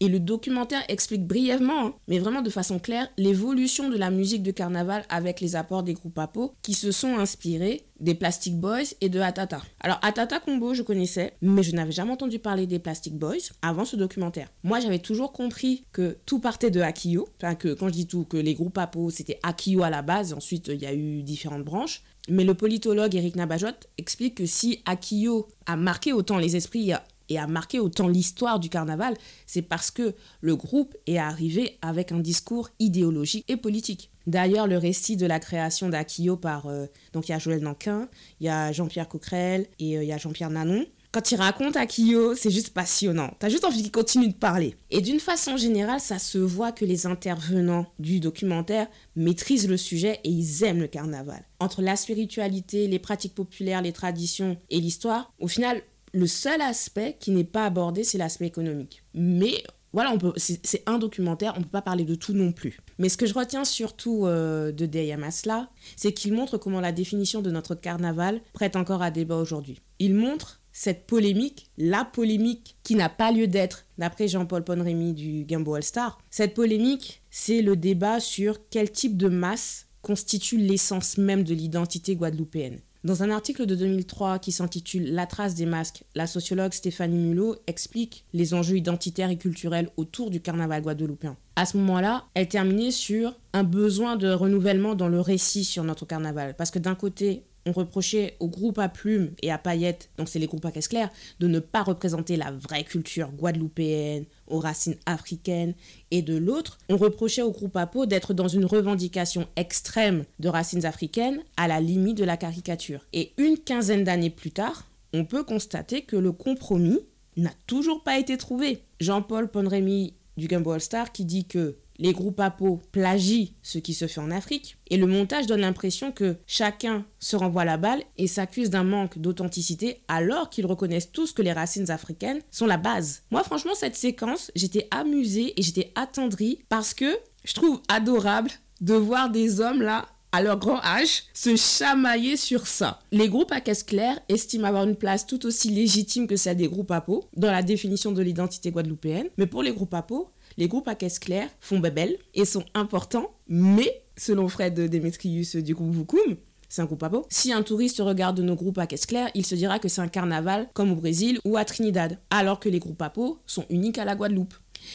Et 0.00 0.08
le 0.08 0.18
documentaire 0.18 0.82
explique 0.88 1.26
brièvement, 1.26 1.86
hein, 1.86 1.94
mais 2.08 2.18
vraiment 2.18 2.42
de 2.42 2.50
façon 2.50 2.78
claire, 2.78 3.08
l'évolution 3.16 3.88
de 3.88 3.96
la 3.96 4.10
musique 4.10 4.42
de 4.42 4.50
carnaval 4.50 5.04
avec 5.08 5.40
les 5.40 5.56
apports 5.56 5.82
des 5.82 5.94
groupes 5.94 6.18
Apo 6.18 6.54
qui 6.62 6.74
se 6.74 6.90
sont 6.90 7.16
inspirés 7.16 7.86
des 8.00 8.14
Plastic 8.14 8.58
Boys 8.58 8.94
et 9.00 9.08
de 9.08 9.20
Atata. 9.20 9.62
Alors 9.80 9.98
Atata 10.02 10.40
Combo, 10.40 10.74
je 10.74 10.82
connaissais, 10.82 11.34
mais 11.40 11.62
je 11.62 11.74
n'avais 11.74 11.92
jamais 11.92 12.10
entendu 12.10 12.38
parler 12.38 12.66
des 12.66 12.80
Plastic 12.80 13.14
Boys 13.14 13.52
avant 13.62 13.84
ce 13.84 13.96
documentaire. 13.96 14.48
Moi, 14.64 14.80
j'avais 14.80 14.98
toujours 14.98 15.32
compris 15.32 15.84
que 15.92 16.18
tout 16.26 16.40
partait 16.40 16.70
de 16.70 16.80
Akio, 16.80 17.28
enfin 17.38 17.54
que 17.54 17.72
quand 17.72 17.88
je 17.88 17.92
dis 17.92 18.06
tout, 18.06 18.24
que 18.24 18.36
les 18.36 18.54
groupes 18.54 18.78
Apo, 18.78 19.10
c'était 19.10 19.38
Akio 19.42 19.82
à 19.84 19.90
la 19.90 20.02
base, 20.02 20.32
ensuite 20.32 20.68
il 20.68 20.82
y 20.82 20.86
a 20.86 20.94
eu 20.94 21.22
différentes 21.22 21.64
branches. 21.64 22.02
Mais 22.28 22.44
le 22.44 22.54
politologue 22.54 23.14
Eric 23.14 23.36
Nabajot 23.36 23.68
explique 23.98 24.36
que 24.36 24.46
si 24.46 24.82
Akio 24.86 25.46
a 25.66 25.76
marqué 25.76 26.12
autant 26.12 26.38
les 26.38 26.56
esprits 26.56 26.92
et 27.28 27.38
a 27.38 27.46
marqué 27.46 27.80
autant 27.80 28.08
l'histoire 28.08 28.60
du 28.60 28.68
carnaval, 28.68 29.14
c'est 29.46 29.62
parce 29.62 29.90
que 29.90 30.14
le 30.40 30.56
groupe 30.56 30.94
est 31.06 31.18
arrivé 31.18 31.78
avec 31.82 32.12
un 32.12 32.20
discours 32.20 32.70
idéologique 32.78 33.44
et 33.48 33.56
politique. 33.56 34.10
D'ailleurs, 34.26 34.66
le 34.66 34.78
récit 34.78 35.16
de 35.16 35.26
la 35.26 35.38
création 35.38 35.88
d'Akio 35.88 36.36
par... 36.36 36.66
Euh, 36.66 36.86
donc 37.12 37.28
il 37.28 37.32
y 37.32 37.34
a 37.34 37.38
Joël 37.38 37.60
Nanquin, 37.60 38.08
il 38.40 38.46
y 38.46 38.48
a 38.48 38.72
Jean-Pierre 38.72 39.08
Coquerel 39.08 39.66
et 39.78 39.98
euh, 39.98 40.02
il 40.02 40.08
y 40.08 40.12
a 40.12 40.18
Jean-Pierre 40.18 40.50
Nanon. 40.50 40.86
Quand 41.14 41.30
il 41.30 41.36
raconte 41.36 41.76
Akio, 41.76 42.34
c'est 42.34 42.50
juste 42.50 42.70
passionnant. 42.70 43.30
T'as 43.38 43.48
juste 43.48 43.64
envie 43.64 43.82
qu'il 43.82 43.92
continue 43.92 44.26
de 44.26 44.34
parler. 44.34 44.74
Et 44.90 45.00
d'une 45.00 45.20
façon 45.20 45.56
générale, 45.56 46.00
ça 46.00 46.18
se 46.18 46.38
voit 46.38 46.72
que 46.72 46.84
les 46.84 47.06
intervenants 47.06 47.86
du 48.00 48.18
documentaire 48.18 48.88
maîtrisent 49.14 49.68
le 49.68 49.76
sujet 49.76 50.18
et 50.24 50.28
ils 50.28 50.64
aiment 50.64 50.80
le 50.80 50.88
carnaval. 50.88 51.44
Entre 51.60 51.82
la 51.82 51.94
spiritualité, 51.94 52.88
les 52.88 52.98
pratiques 52.98 53.36
populaires, 53.36 53.80
les 53.80 53.92
traditions 53.92 54.56
et 54.70 54.80
l'histoire, 54.80 55.32
au 55.38 55.46
final, 55.46 55.82
le 56.14 56.26
seul 56.26 56.62
aspect 56.62 57.16
qui 57.18 57.32
n'est 57.32 57.44
pas 57.44 57.66
abordé, 57.66 58.04
c'est 58.04 58.18
l'aspect 58.18 58.46
économique. 58.46 59.02
Mais 59.14 59.64
voilà, 59.92 60.16
c'est 60.36 60.82
un 60.86 60.98
documentaire, 60.98 61.52
on 61.56 61.60
ne 61.60 61.64
peut 61.64 61.70
pas 61.70 61.82
parler 61.82 62.04
de 62.04 62.14
tout 62.14 62.32
non 62.32 62.52
plus. 62.52 62.80
Mais 62.98 63.08
ce 63.08 63.16
que 63.16 63.26
je 63.26 63.34
retiens 63.34 63.64
surtout 63.64 64.26
euh, 64.26 64.72
de 64.72 64.86
Deyamasla, 64.86 65.70
c'est 65.96 66.12
qu'il 66.12 66.32
montre 66.32 66.56
comment 66.56 66.80
la 66.80 66.92
définition 66.92 67.42
de 67.42 67.50
notre 67.50 67.74
carnaval 67.74 68.40
prête 68.52 68.76
encore 68.76 69.02
à 69.02 69.10
débat 69.10 69.36
aujourd'hui. 69.36 69.80
Il 69.98 70.14
montre 70.14 70.60
cette 70.72 71.06
polémique, 71.06 71.70
la 71.78 72.04
polémique 72.04 72.76
qui 72.82 72.96
n'a 72.96 73.08
pas 73.08 73.30
lieu 73.30 73.46
d'être, 73.46 73.86
d'après 73.98 74.26
Jean-Paul 74.26 74.64
Ponremy 74.64 75.14
du 75.14 75.44
Gambo 75.44 75.74
All 75.74 75.84
Star. 75.84 76.18
Cette 76.30 76.54
polémique, 76.54 77.22
c'est 77.30 77.62
le 77.62 77.76
débat 77.76 78.18
sur 78.18 78.68
quel 78.70 78.90
type 78.90 79.16
de 79.16 79.28
masse 79.28 79.86
constitue 80.02 80.58
l'essence 80.58 81.18
même 81.18 81.44
de 81.44 81.54
l'identité 81.54 82.16
guadeloupéenne. 82.16 82.80
Dans 83.04 83.22
un 83.22 83.30
article 83.30 83.66
de 83.66 83.74
2003 83.74 84.38
qui 84.38 84.50
s'intitule 84.50 85.12
La 85.12 85.26
trace 85.26 85.54
des 85.54 85.66
masques, 85.66 86.04
la 86.14 86.26
sociologue 86.26 86.72
Stéphanie 86.72 87.18
Mulot 87.18 87.56
explique 87.66 88.24
les 88.32 88.54
enjeux 88.54 88.78
identitaires 88.78 89.28
et 89.28 89.36
culturels 89.36 89.90
autour 89.98 90.30
du 90.30 90.40
carnaval 90.40 90.80
guadeloupéen. 90.80 91.36
À 91.56 91.66
ce 91.66 91.76
moment-là, 91.76 92.24
elle 92.32 92.48
terminait 92.48 92.90
sur 92.90 93.38
un 93.52 93.62
besoin 93.62 94.16
de 94.16 94.32
renouvellement 94.32 94.94
dans 94.94 95.08
le 95.08 95.20
récit 95.20 95.64
sur 95.64 95.84
notre 95.84 96.06
carnaval. 96.06 96.54
Parce 96.56 96.70
que 96.70 96.78
d'un 96.78 96.94
côté, 96.94 97.44
on 97.66 97.72
reprochait 97.72 98.36
au 98.40 98.48
groupe 98.48 98.78
à 98.78 98.88
plumes 98.88 99.30
et 99.42 99.50
à 99.50 99.58
paillettes, 99.58 100.10
donc 100.18 100.28
c'est 100.28 100.38
les 100.38 100.46
groupes 100.46 100.64
à 100.64 100.70
caisse 100.70 100.88
claire, 100.88 101.10
de 101.40 101.48
ne 101.48 101.58
pas 101.58 101.82
représenter 101.82 102.36
la 102.36 102.50
vraie 102.50 102.84
culture 102.84 103.30
guadeloupéenne, 103.32 104.24
aux 104.46 104.58
racines 104.58 104.96
africaines, 105.06 105.74
et 106.10 106.22
de 106.22 106.36
l'autre, 106.36 106.78
on 106.88 106.96
reprochait 106.96 107.42
au 107.42 107.50
groupe 107.50 107.76
à 107.76 107.86
peau 107.86 108.06
d'être 108.06 108.34
dans 108.34 108.48
une 108.48 108.66
revendication 108.66 109.46
extrême 109.56 110.24
de 110.38 110.48
racines 110.48 110.84
africaines 110.84 111.42
à 111.56 111.68
la 111.68 111.80
limite 111.80 112.18
de 112.18 112.24
la 112.24 112.36
caricature. 112.36 113.06
Et 113.12 113.32
une 113.38 113.58
quinzaine 113.58 114.04
d'années 114.04 114.30
plus 114.30 114.50
tard, 114.50 114.86
on 115.12 115.24
peut 115.24 115.44
constater 115.44 116.02
que 116.02 116.16
le 116.16 116.32
compromis 116.32 117.00
n'a 117.36 117.52
toujours 117.66 118.02
pas 118.02 118.18
été 118.18 118.36
trouvé. 118.36 118.82
Jean-Paul 119.00 119.48
Ponremy 119.48 120.14
du 120.36 120.48
Gumbo 120.48 120.72
All 120.72 120.80
Star 120.80 121.12
qui 121.12 121.24
dit 121.24 121.44
que 121.44 121.76
les 121.98 122.12
groupes 122.12 122.40
APO 122.40 122.80
plagient 122.92 123.54
ce 123.62 123.78
qui 123.78 123.94
se 123.94 124.06
fait 124.06 124.20
en 124.20 124.30
Afrique, 124.30 124.76
et 124.88 124.96
le 124.96 125.06
montage 125.06 125.46
donne 125.46 125.60
l'impression 125.60 126.12
que 126.12 126.36
chacun 126.46 127.04
se 127.18 127.36
renvoie 127.36 127.64
la 127.64 127.76
balle 127.76 128.02
et 128.18 128.26
s'accuse 128.26 128.70
d'un 128.70 128.84
manque 128.84 129.18
d'authenticité 129.18 130.02
alors 130.08 130.50
qu'ils 130.50 130.66
reconnaissent 130.66 131.12
tous 131.12 131.32
que 131.32 131.42
les 131.42 131.52
racines 131.52 131.90
africaines 131.90 132.40
sont 132.50 132.66
la 132.66 132.76
base. 132.76 133.22
Moi 133.30 133.42
franchement 133.42 133.74
cette 133.74 133.96
séquence, 133.96 134.50
j'étais 134.54 134.88
amusée 134.90 135.58
et 135.58 135.62
j'étais 135.62 135.92
attendrie 135.94 136.60
parce 136.68 136.94
que 136.94 137.18
je 137.44 137.54
trouve 137.54 137.80
adorable 137.88 138.50
de 138.80 138.94
voir 138.94 139.30
des 139.30 139.60
hommes 139.60 139.82
là 139.82 140.06
à 140.34 140.42
leur 140.42 140.58
grand 140.58 140.80
âge, 140.82 141.22
se 141.32 141.54
chamailler 141.54 142.36
sur 142.36 142.66
ça. 142.66 142.98
Les 143.12 143.28
groupes 143.28 143.52
à 143.52 143.60
caisse 143.60 143.84
claire 143.84 144.18
estiment 144.28 144.66
avoir 144.66 144.82
une 144.82 144.96
place 144.96 145.28
tout 145.28 145.46
aussi 145.46 145.70
légitime 145.70 146.26
que 146.26 146.34
celle 146.34 146.56
des 146.56 146.66
groupes 146.66 146.90
à 146.90 147.00
peau 147.00 147.22
dans 147.36 147.52
la 147.52 147.62
définition 147.62 148.10
de 148.10 148.20
l'identité 148.20 148.72
guadeloupéenne, 148.72 149.28
mais 149.38 149.46
pour 149.46 149.62
les 149.62 149.72
groupes 149.72 149.94
à 149.94 150.02
peau, 150.02 150.30
les 150.56 150.68
groupes 150.68 150.88
à 150.88 150.94
caisse 150.94 151.18
claire 151.18 151.48
font 151.60 151.78
babel 151.78 152.16
et 152.34 152.44
sont 152.44 152.64
importants, 152.74 153.30
mais 153.48 154.04
selon 154.16 154.48
Fred 154.48 154.74
Demetrius 154.74 155.56
du 155.56 155.74
groupe 155.74 155.94
Vukum, 155.94 156.36
c'est 156.68 156.82
un 156.82 156.86
groupe 156.86 157.02
à 157.02 157.08
beau. 157.08 157.24
Si 157.28 157.52
un 157.52 157.62
touriste 157.62 158.00
regarde 158.00 158.40
nos 158.40 158.56
groupes 158.56 158.78
à 158.78 158.86
caisse 158.86 159.06
claire, 159.06 159.30
il 159.34 159.46
se 159.46 159.54
dira 159.54 159.78
que 159.78 159.88
c'est 159.88 160.00
un 160.00 160.08
carnaval 160.08 160.68
comme 160.72 160.92
au 160.92 160.96
Brésil 160.96 161.38
ou 161.44 161.56
à 161.56 161.64
Trinidad, 161.64 162.18
alors 162.30 162.58
que 162.58 162.68
les 162.68 162.80
groupes 162.80 163.02
à 163.02 163.10
peau 163.10 163.38
sont 163.46 163.64
uniques 163.70 163.98
à 163.98 164.04
la 164.04 164.16
Guadeloupe. 164.16 164.54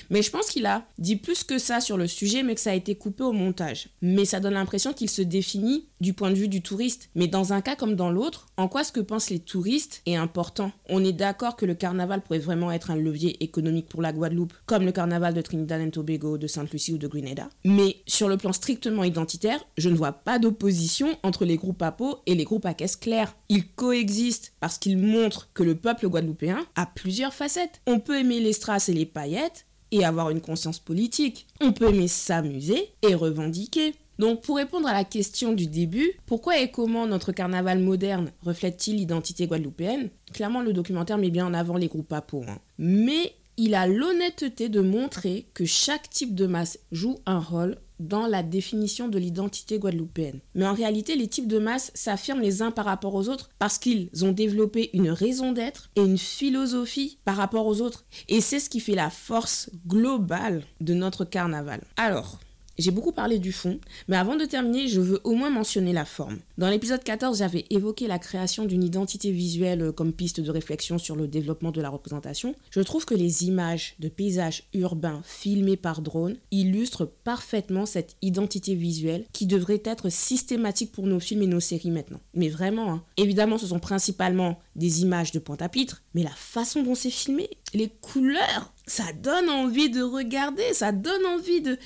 Mais 0.09 0.21
je 0.21 0.31
pense 0.31 0.47
qu'il 0.47 0.65
a 0.65 0.85
dit 0.97 1.15
plus 1.15 1.43
que 1.43 1.57
ça 1.57 1.81
sur 1.81 1.97
le 1.97 2.07
sujet, 2.07 2.43
mais 2.43 2.55
que 2.55 2.61
ça 2.61 2.71
a 2.71 2.75
été 2.75 2.95
coupé 2.95 3.23
au 3.23 3.31
montage. 3.31 3.89
Mais 4.01 4.25
ça 4.25 4.39
donne 4.39 4.53
l'impression 4.53 4.93
qu'il 4.93 5.09
se 5.09 5.21
définit 5.21 5.85
du 6.01 6.13
point 6.13 6.29
de 6.29 6.35
vue 6.35 6.47
du 6.47 6.61
touriste. 6.61 7.09
Mais 7.15 7.27
dans 7.27 7.53
un 7.53 7.61
cas 7.61 7.75
comme 7.75 7.95
dans 7.95 8.09
l'autre, 8.09 8.47
en 8.57 8.67
quoi 8.67 8.83
ce 8.83 8.91
que 8.91 8.99
pensent 8.99 9.29
les 9.29 9.39
touristes 9.39 10.01
est 10.05 10.15
important? 10.15 10.71
On 10.87 11.03
est 11.03 11.13
d'accord 11.13 11.55
que 11.55 11.65
le 11.65 11.75
carnaval 11.75 12.21
pourrait 12.21 12.39
vraiment 12.39 12.71
être 12.71 12.91
un 12.91 12.95
levier 12.95 13.43
économique 13.43 13.87
pour 13.89 14.01
la 14.01 14.13
Guadeloupe, 14.13 14.53
comme 14.65 14.85
le 14.85 14.91
carnaval 14.91 15.33
de 15.33 15.41
Trinidad 15.41 15.81
et 15.81 15.91
Tobago, 15.91 16.37
de 16.37 16.47
Sainte-Lucie 16.47 16.93
ou 16.93 16.97
de 16.97 17.07
Grenada. 17.07 17.49
Mais 17.65 17.97
sur 18.07 18.29
le 18.29 18.37
plan 18.37 18.53
strictement 18.53 19.03
identitaire, 19.03 19.63
je 19.77 19.89
ne 19.89 19.95
vois 19.95 20.13
pas 20.13 20.39
d'opposition 20.39 21.17
entre 21.23 21.45
les 21.45 21.57
groupes 21.57 21.81
à 21.81 21.91
peau 21.91 22.19
et 22.25 22.35
les 22.35 22.43
groupes 22.43 22.65
à 22.65 22.73
caisse 22.73 22.95
claire. 22.95 23.35
Ils 23.49 23.67
coexistent 23.67 24.53
parce 24.59 24.77
qu'ils 24.77 24.97
montrent 24.97 25.49
que 25.53 25.63
le 25.63 25.75
peuple 25.75 26.07
guadeloupéen 26.07 26.65
a 26.75 26.85
plusieurs 26.85 27.33
facettes. 27.33 27.81
On 27.87 27.99
peut 27.99 28.19
aimer 28.19 28.39
les 28.39 28.53
strass 28.53 28.89
et 28.89 28.93
les 28.93 29.05
paillettes, 29.05 29.65
et 29.91 30.05
avoir 30.05 30.29
une 30.29 30.41
conscience 30.41 30.79
politique. 30.79 31.47
On 31.61 31.71
peut 31.71 31.89
aimer 31.89 32.07
s'amuser 32.07 32.89
et 33.01 33.15
revendiquer. 33.15 33.95
Donc 34.19 34.41
pour 34.41 34.57
répondre 34.57 34.87
à 34.87 34.93
la 34.93 35.05
question 35.05 35.53
du 35.53 35.67
début, 35.67 36.11
pourquoi 36.25 36.59
et 36.59 36.71
comment 36.71 37.07
notre 37.07 37.31
carnaval 37.31 37.79
moderne 37.79 38.31
reflète-t-il 38.43 38.97
l'identité 38.97 39.47
guadeloupéenne? 39.47 40.09
Clairement 40.33 40.61
le 40.61 40.73
documentaire 40.73 41.17
met 41.17 41.29
bien 41.29 41.47
en 41.47 41.53
avant 41.53 41.77
les 41.77 41.87
groupes 41.87 42.11
à. 42.11 42.49
Hein. 42.49 42.59
Mais 42.77 43.33
il 43.59 43.75
a 43.75 43.87
l'honnêteté 43.87 44.69
de 44.69 44.79
montrer 44.79 45.45
que 45.53 45.65
chaque 45.65 46.09
type 46.09 46.33
de 46.33 46.47
masse 46.47 46.79
joue 46.93 47.19
un 47.25 47.39
rôle 47.39 47.77
dans 47.99 48.25
la 48.25 48.41
définition 48.41 49.09
de 49.09 49.19
l'identité 49.19 49.79
guadeloupéenne. 49.79 50.39
Mais 50.55 50.65
en 50.65 50.73
réalité, 50.73 51.17
les 51.17 51.27
types 51.27 51.49
de 51.49 51.59
masse 51.59 51.91
s'affirment 51.93 52.39
les 52.39 52.61
uns 52.61 52.71
par 52.71 52.85
rapport 52.85 53.15
aux 53.15 53.27
autres 53.27 53.49
parce 53.59 53.77
qu'ils 53.77 54.09
ont 54.21 54.31
développé 54.31 54.89
une 54.93 55.09
raison 55.09 55.51
d'être 55.51 55.89
et 55.97 56.01
une 56.01 56.17
philosophie 56.17 57.17
par 57.25 57.35
rapport 57.35 57.67
aux 57.67 57.81
autres. 57.81 58.05
Et 58.29 58.39
c'est 58.39 58.61
ce 58.61 58.69
qui 58.69 58.79
fait 58.79 58.95
la 58.95 59.09
force 59.09 59.69
globale 59.85 60.63
de 60.79 60.93
notre 60.93 61.25
carnaval. 61.25 61.81
Alors, 61.97 62.39
j'ai 62.79 62.91
beaucoup 62.91 63.11
parlé 63.11 63.39
du 63.39 63.51
fond, 63.51 63.79
mais 64.07 64.17
avant 64.17 64.35
de 64.35 64.45
terminer, 64.45 64.87
je 64.87 65.01
veux 65.01 65.19
au 65.23 65.33
moins 65.33 65.49
mentionner 65.49 65.93
la 65.93 66.05
forme. 66.05 66.39
Dans 66.57 66.69
l'épisode 66.69 67.03
14, 67.03 67.39
j'avais 67.39 67.65
évoqué 67.69 68.07
la 68.07 68.19
création 68.19 68.65
d'une 68.65 68.83
identité 68.83 69.31
visuelle 69.31 69.91
comme 69.91 70.13
piste 70.13 70.39
de 70.39 70.51
réflexion 70.51 70.97
sur 70.97 71.15
le 71.15 71.27
développement 71.27 71.71
de 71.71 71.81
la 71.81 71.89
représentation. 71.89 72.55
Je 72.71 72.81
trouve 72.81 73.05
que 73.05 73.15
les 73.15 73.45
images 73.45 73.95
de 73.99 74.07
paysages 74.07 74.63
urbains 74.73 75.21
filmés 75.25 75.77
par 75.77 76.01
drone 76.01 76.37
illustrent 76.51 77.05
parfaitement 77.05 77.85
cette 77.85 78.15
identité 78.21 78.75
visuelle 78.75 79.25
qui 79.33 79.45
devrait 79.45 79.81
être 79.83 80.09
systématique 80.09 80.91
pour 80.91 81.05
nos 81.05 81.19
films 81.19 81.43
et 81.43 81.47
nos 81.47 81.59
séries 81.59 81.91
maintenant. 81.91 82.19
Mais 82.33 82.49
vraiment, 82.49 82.93
hein. 82.93 83.03
évidemment, 83.17 83.57
ce 83.57 83.67
sont 83.67 83.79
principalement 83.79 84.59
des 84.75 85.01
images 85.01 85.31
de 85.31 85.39
pointe-à-pitre, 85.39 86.01
mais 86.13 86.23
la 86.23 86.29
façon 86.29 86.83
dont 86.83 86.95
c'est 86.95 87.09
filmé, 87.09 87.49
les 87.73 87.89
couleurs, 88.01 88.73
ça 88.87 89.03
donne 89.21 89.49
envie 89.49 89.89
de 89.89 90.01
regarder, 90.01 90.73
ça 90.73 90.91
donne 90.91 91.25
envie 91.25 91.61
de 91.61 91.77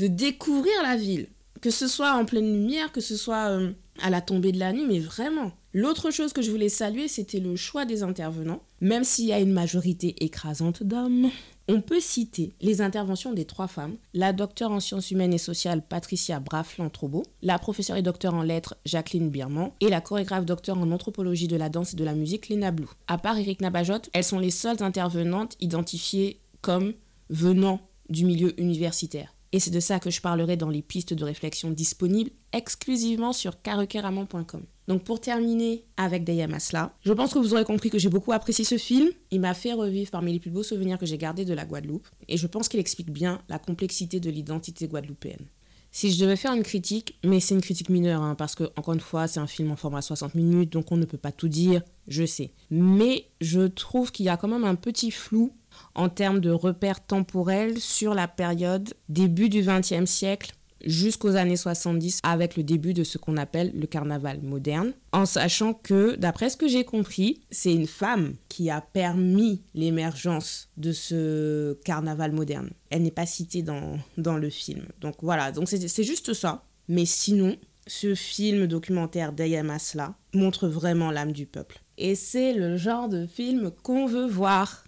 de 0.00 0.06
découvrir 0.06 0.72
la 0.82 0.96
ville. 0.96 1.28
Que 1.60 1.70
ce 1.70 1.86
soit 1.86 2.12
en 2.12 2.24
pleine 2.24 2.50
lumière, 2.50 2.90
que 2.90 3.02
ce 3.02 3.16
soit 3.16 3.50
euh, 3.50 3.72
à 4.00 4.08
la 4.08 4.22
tombée 4.22 4.50
de 4.50 4.58
la 4.58 4.72
nuit, 4.72 4.86
mais 4.88 4.98
vraiment. 4.98 5.52
L'autre 5.74 6.10
chose 6.10 6.32
que 6.32 6.40
je 6.40 6.50
voulais 6.50 6.70
saluer, 6.70 7.06
c'était 7.06 7.38
le 7.38 7.54
choix 7.54 7.84
des 7.84 8.02
intervenants. 8.02 8.62
Même 8.80 9.04
s'il 9.04 9.26
y 9.26 9.32
a 9.34 9.40
une 9.40 9.52
majorité 9.52 10.24
écrasante 10.24 10.82
d'hommes, 10.82 11.28
on 11.68 11.82
peut 11.82 12.00
citer 12.00 12.54
les 12.62 12.80
interventions 12.80 13.34
des 13.34 13.44
trois 13.44 13.68
femmes, 13.68 13.96
la 14.14 14.32
docteure 14.32 14.72
en 14.72 14.80
sciences 14.80 15.10
humaines 15.10 15.34
et 15.34 15.38
sociales 15.38 15.82
Patricia 15.86 16.40
Braflan-Trobo, 16.40 17.22
la 17.42 17.58
professeure 17.58 17.98
et 17.98 18.02
docteur 18.02 18.32
en 18.32 18.42
lettres 18.42 18.76
Jacqueline 18.86 19.28
Birman 19.28 19.70
et 19.80 19.90
la 19.90 20.00
chorégraphe 20.00 20.46
docteur 20.46 20.78
en 20.78 20.90
anthropologie 20.90 21.46
de 21.46 21.56
la 21.56 21.68
danse 21.68 21.92
et 21.92 21.96
de 21.96 22.04
la 22.04 22.14
musique 22.14 22.48
Léna 22.48 22.70
Blou. 22.70 22.90
À 23.06 23.18
part 23.18 23.38
Eric 23.38 23.60
Nabajot, 23.60 24.08
elles 24.14 24.24
sont 24.24 24.38
les 24.38 24.50
seules 24.50 24.82
intervenantes 24.82 25.56
identifiées 25.60 26.40
comme 26.62 26.94
venant 27.28 27.80
du 28.08 28.24
milieu 28.24 28.58
universitaire. 28.58 29.34
Et 29.52 29.58
c'est 29.58 29.70
de 29.70 29.80
ça 29.80 29.98
que 29.98 30.10
je 30.10 30.20
parlerai 30.20 30.56
dans 30.56 30.68
les 30.68 30.82
pistes 30.82 31.12
de 31.12 31.24
réflexion 31.24 31.70
disponibles 31.70 32.30
exclusivement 32.52 33.32
sur 33.32 33.60
karukeramon.com. 33.62 34.62
Donc 34.86 35.04
pour 35.04 35.20
terminer 35.20 35.84
avec 35.96 36.24
Dayam 36.24 36.54
Asla, 36.54 36.94
je 37.02 37.12
pense 37.12 37.32
que 37.32 37.38
vous 37.38 37.54
aurez 37.54 37.64
compris 37.64 37.90
que 37.90 37.98
j'ai 37.98 38.08
beaucoup 38.08 38.32
apprécié 38.32 38.64
ce 38.64 38.78
film. 38.78 39.08
Il 39.30 39.40
m'a 39.40 39.54
fait 39.54 39.72
revivre 39.72 40.10
parmi 40.10 40.32
les 40.32 40.40
plus 40.40 40.50
beaux 40.50 40.62
souvenirs 40.62 40.98
que 40.98 41.06
j'ai 41.06 41.18
gardés 41.18 41.44
de 41.44 41.54
la 41.54 41.64
Guadeloupe. 41.64 42.08
Et 42.28 42.36
je 42.36 42.46
pense 42.46 42.68
qu'il 42.68 42.80
explique 42.80 43.10
bien 43.10 43.42
la 43.48 43.58
complexité 43.58 44.20
de 44.20 44.30
l'identité 44.30 44.88
guadeloupéenne. 44.88 45.46
Si 45.92 46.12
je 46.12 46.20
devais 46.20 46.36
faire 46.36 46.52
une 46.52 46.62
critique, 46.62 47.18
mais 47.24 47.40
c'est 47.40 47.54
une 47.54 47.60
critique 47.60 47.88
mineure, 47.88 48.22
hein, 48.22 48.36
parce 48.36 48.54
que, 48.54 48.64
encore 48.76 48.94
une 48.94 49.00
fois, 49.00 49.26
c'est 49.26 49.40
un 49.40 49.48
film 49.48 49.72
en 49.72 49.76
format 49.76 50.02
60 50.02 50.36
minutes, 50.36 50.72
donc 50.72 50.92
on 50.92 50.96
ne 50.96 51.04
peut 51.04 51.18
pas 51.18 51.32
tout 51.32 51.48
dire, 51.48 51.82
je 52.06 52.24
sais. 52.24 52.52
Mais 52.70 53.26
je 53.40 53.62
trouve 53.62 54.12
qu'il 54.12 54.26
y 54.26 54.28
a 54.28 54.36
quand 54.36 54.46
même 54.46 54.64
un 54.64 54.76
petit 54.76 55.10
flou 55.10 55.52
en 55.94 56.08
termes 56.08 56.40
de 56.40 56.50
repères 56.50 57.04
temporels 57.04 57.78
sur 57.78 58.14
la 58.14 58.28
période 58.28 58.94
début 59.08 59.48
du 59.48 59.62
XXe 59.62 60.10
siècle 60.10 60.52
jusqu'aux 60.84 61.36
années 61.36 61.56
70 61.56 62.20
avec 62.22 62.56
le 62.56 62.62
début 62.62 62.94
de 62.94 63.04
ce 63.04 63.18
qu'on 63.18 63.36
appelle 63.36 63.72
le 63.74 63.86
carnaval 63.86 64.40
moderne, 64.42 64.92
en 65.12 65.26
sachant 65.26 65.74
que, 65.74 66.16
d'après 66.16 66.50
ce 66.50 66.56
que 66.56 66.68
j'ai 66.68 66.84
compris, 66.84 67.40
c'est 67.50 67.72
une 67.72 67.86
femme 67.86 68.34
qui 68.48 68.70
a 68.70 68.80
permis 68.80 69.62
l'émergence 69.74 70.68
de 70.76 70.92
ce 70.92 71.74
carnaval 71.84 72.32
moderne. 72.32 72.70
Elle 72.90 73.02
n'est 73.02 73.10
pas 73.10 73.26
citée 73.26 73.62
dans, 73.62 73.98
dans 74.16 74.36
le 74.36 74.50
film. 74.50 74.86
Donc 75.00 75.16
voilà, 75.22 75.52
donc 75.52 75.68
c'est 75.68 76.04
juste 76.04 76.32
ça. 76.32 76.64
Mais 76.88 77.04
sinon, 77.04 77.56
ce 77.86 78.14
film 78.14 78.66
documentaire 78.66 79.32
d'Ayam 79.32 79.70
Asla 79.70 80.14
montre 80.34 80.68
vraiment 80.68 81.10
l'âme 81.10 81.32
du 81.32 81.46
peuple. 81.46 81.80
Et 81.98 82.14
c'est 82.14 82.52
le 82.54 82.76
genre 82.76 83.08
de 83.08 83.26
film 83.26 83.70
qu'on 83.82 84.06
veut 84.06 84.26
voir. 84.26 84.84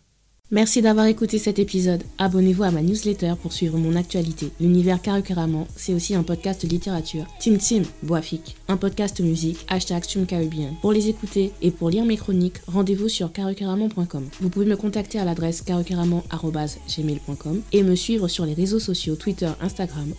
Merci 0.53 0.83
d'avoir 0.83 1.07
écouté 1.07 1.39
cet 1.39 1.59
épisode. 1.59 2.05
Abonnez-vous 2.19 2.65
à 2.65 2.71
ma 2.71 2.83
newsletter 2.83 3.33
pour 3.41 3.55
suivre 3.55 3.79
mon 3.79 3.97
actualité. 3.97 4.51
L'univers 4.61 5.01
Caribbean, 5.01 5.65
c'est 5.77 5.95
aussi 5.95 6.15
un 6.15 6.23
podcast 6.23 6.65
littérature. 6.65 7.25
Tim 7.41 7.57
Tim, 7.57 7.85
Boafik, 8.03 8.57
un 8.69 8.77
podcast 8.77 9.21
musique, 9.21 9.65
hashtag 9.69 10.03
Caribbean. 10.29 10.75
Pour 10.83 10.93
les 10.93 11.09
écouter 11.09 11.53
et 11.63 11.71
pour 11.71 11.89
lire 11.89 12.05
mes 12.05 12.19
chroniques, 12.19 12.59
rendez-vous 12.67 13.09
sur 13.09 13.33
carucaramon.com. 13.33 14.29
Vous 14.43 14.51
pouvez 14.51 14.67
me 14.67 14.77
contacter 14.77 15.19
à 15.19 15.25
l'adresse 15.25 15.63
carucaramon.gmail.com 15.63 17.63
et 17.73 17.83
me 17.83 17.95
suivre 17.95 18.29
sur 18.29 18.45
les 18.45 18.53
réseaux 18.53 18.79
sociaux 18.79 19.17
Twitter, 19.17 19.49
Instagram, 19.63 20.13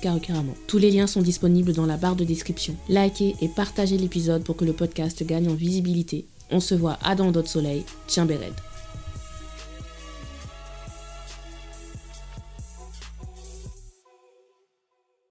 carucaramon. 0.00 0.54
Tous 0.66 0.78
les 0.78 0.90
liens 0.90 1.06
sont 1.06 1.20
disponibles 1.20 1.74
dans 1.74 1.84
la 1.84 1.98
barre 1.98 2.16
de 2.16 2.24
description. 2.24 2.74
Likez 2.88 3.36
et 3.42 3.48
partagez 3.48 3.98
l'épisode 3.98 4.44
pour 4.44 4.56
que 4.56 4.64
le 4.64 4.72
podcast 4.72 5.22
gagne 5.26 5.50
en 5.50 5.54
visibilité. 5.54 6.24
On 6.50 6.60
se 6.60 6.74
voit 6.74 6.98
à 7.02 7.14
dans 7.14 7.32
d'autres 7.32 7.50
soleils. 7.50 7.84
Tiens 8.06 8.24
Béred. 8.24 8.54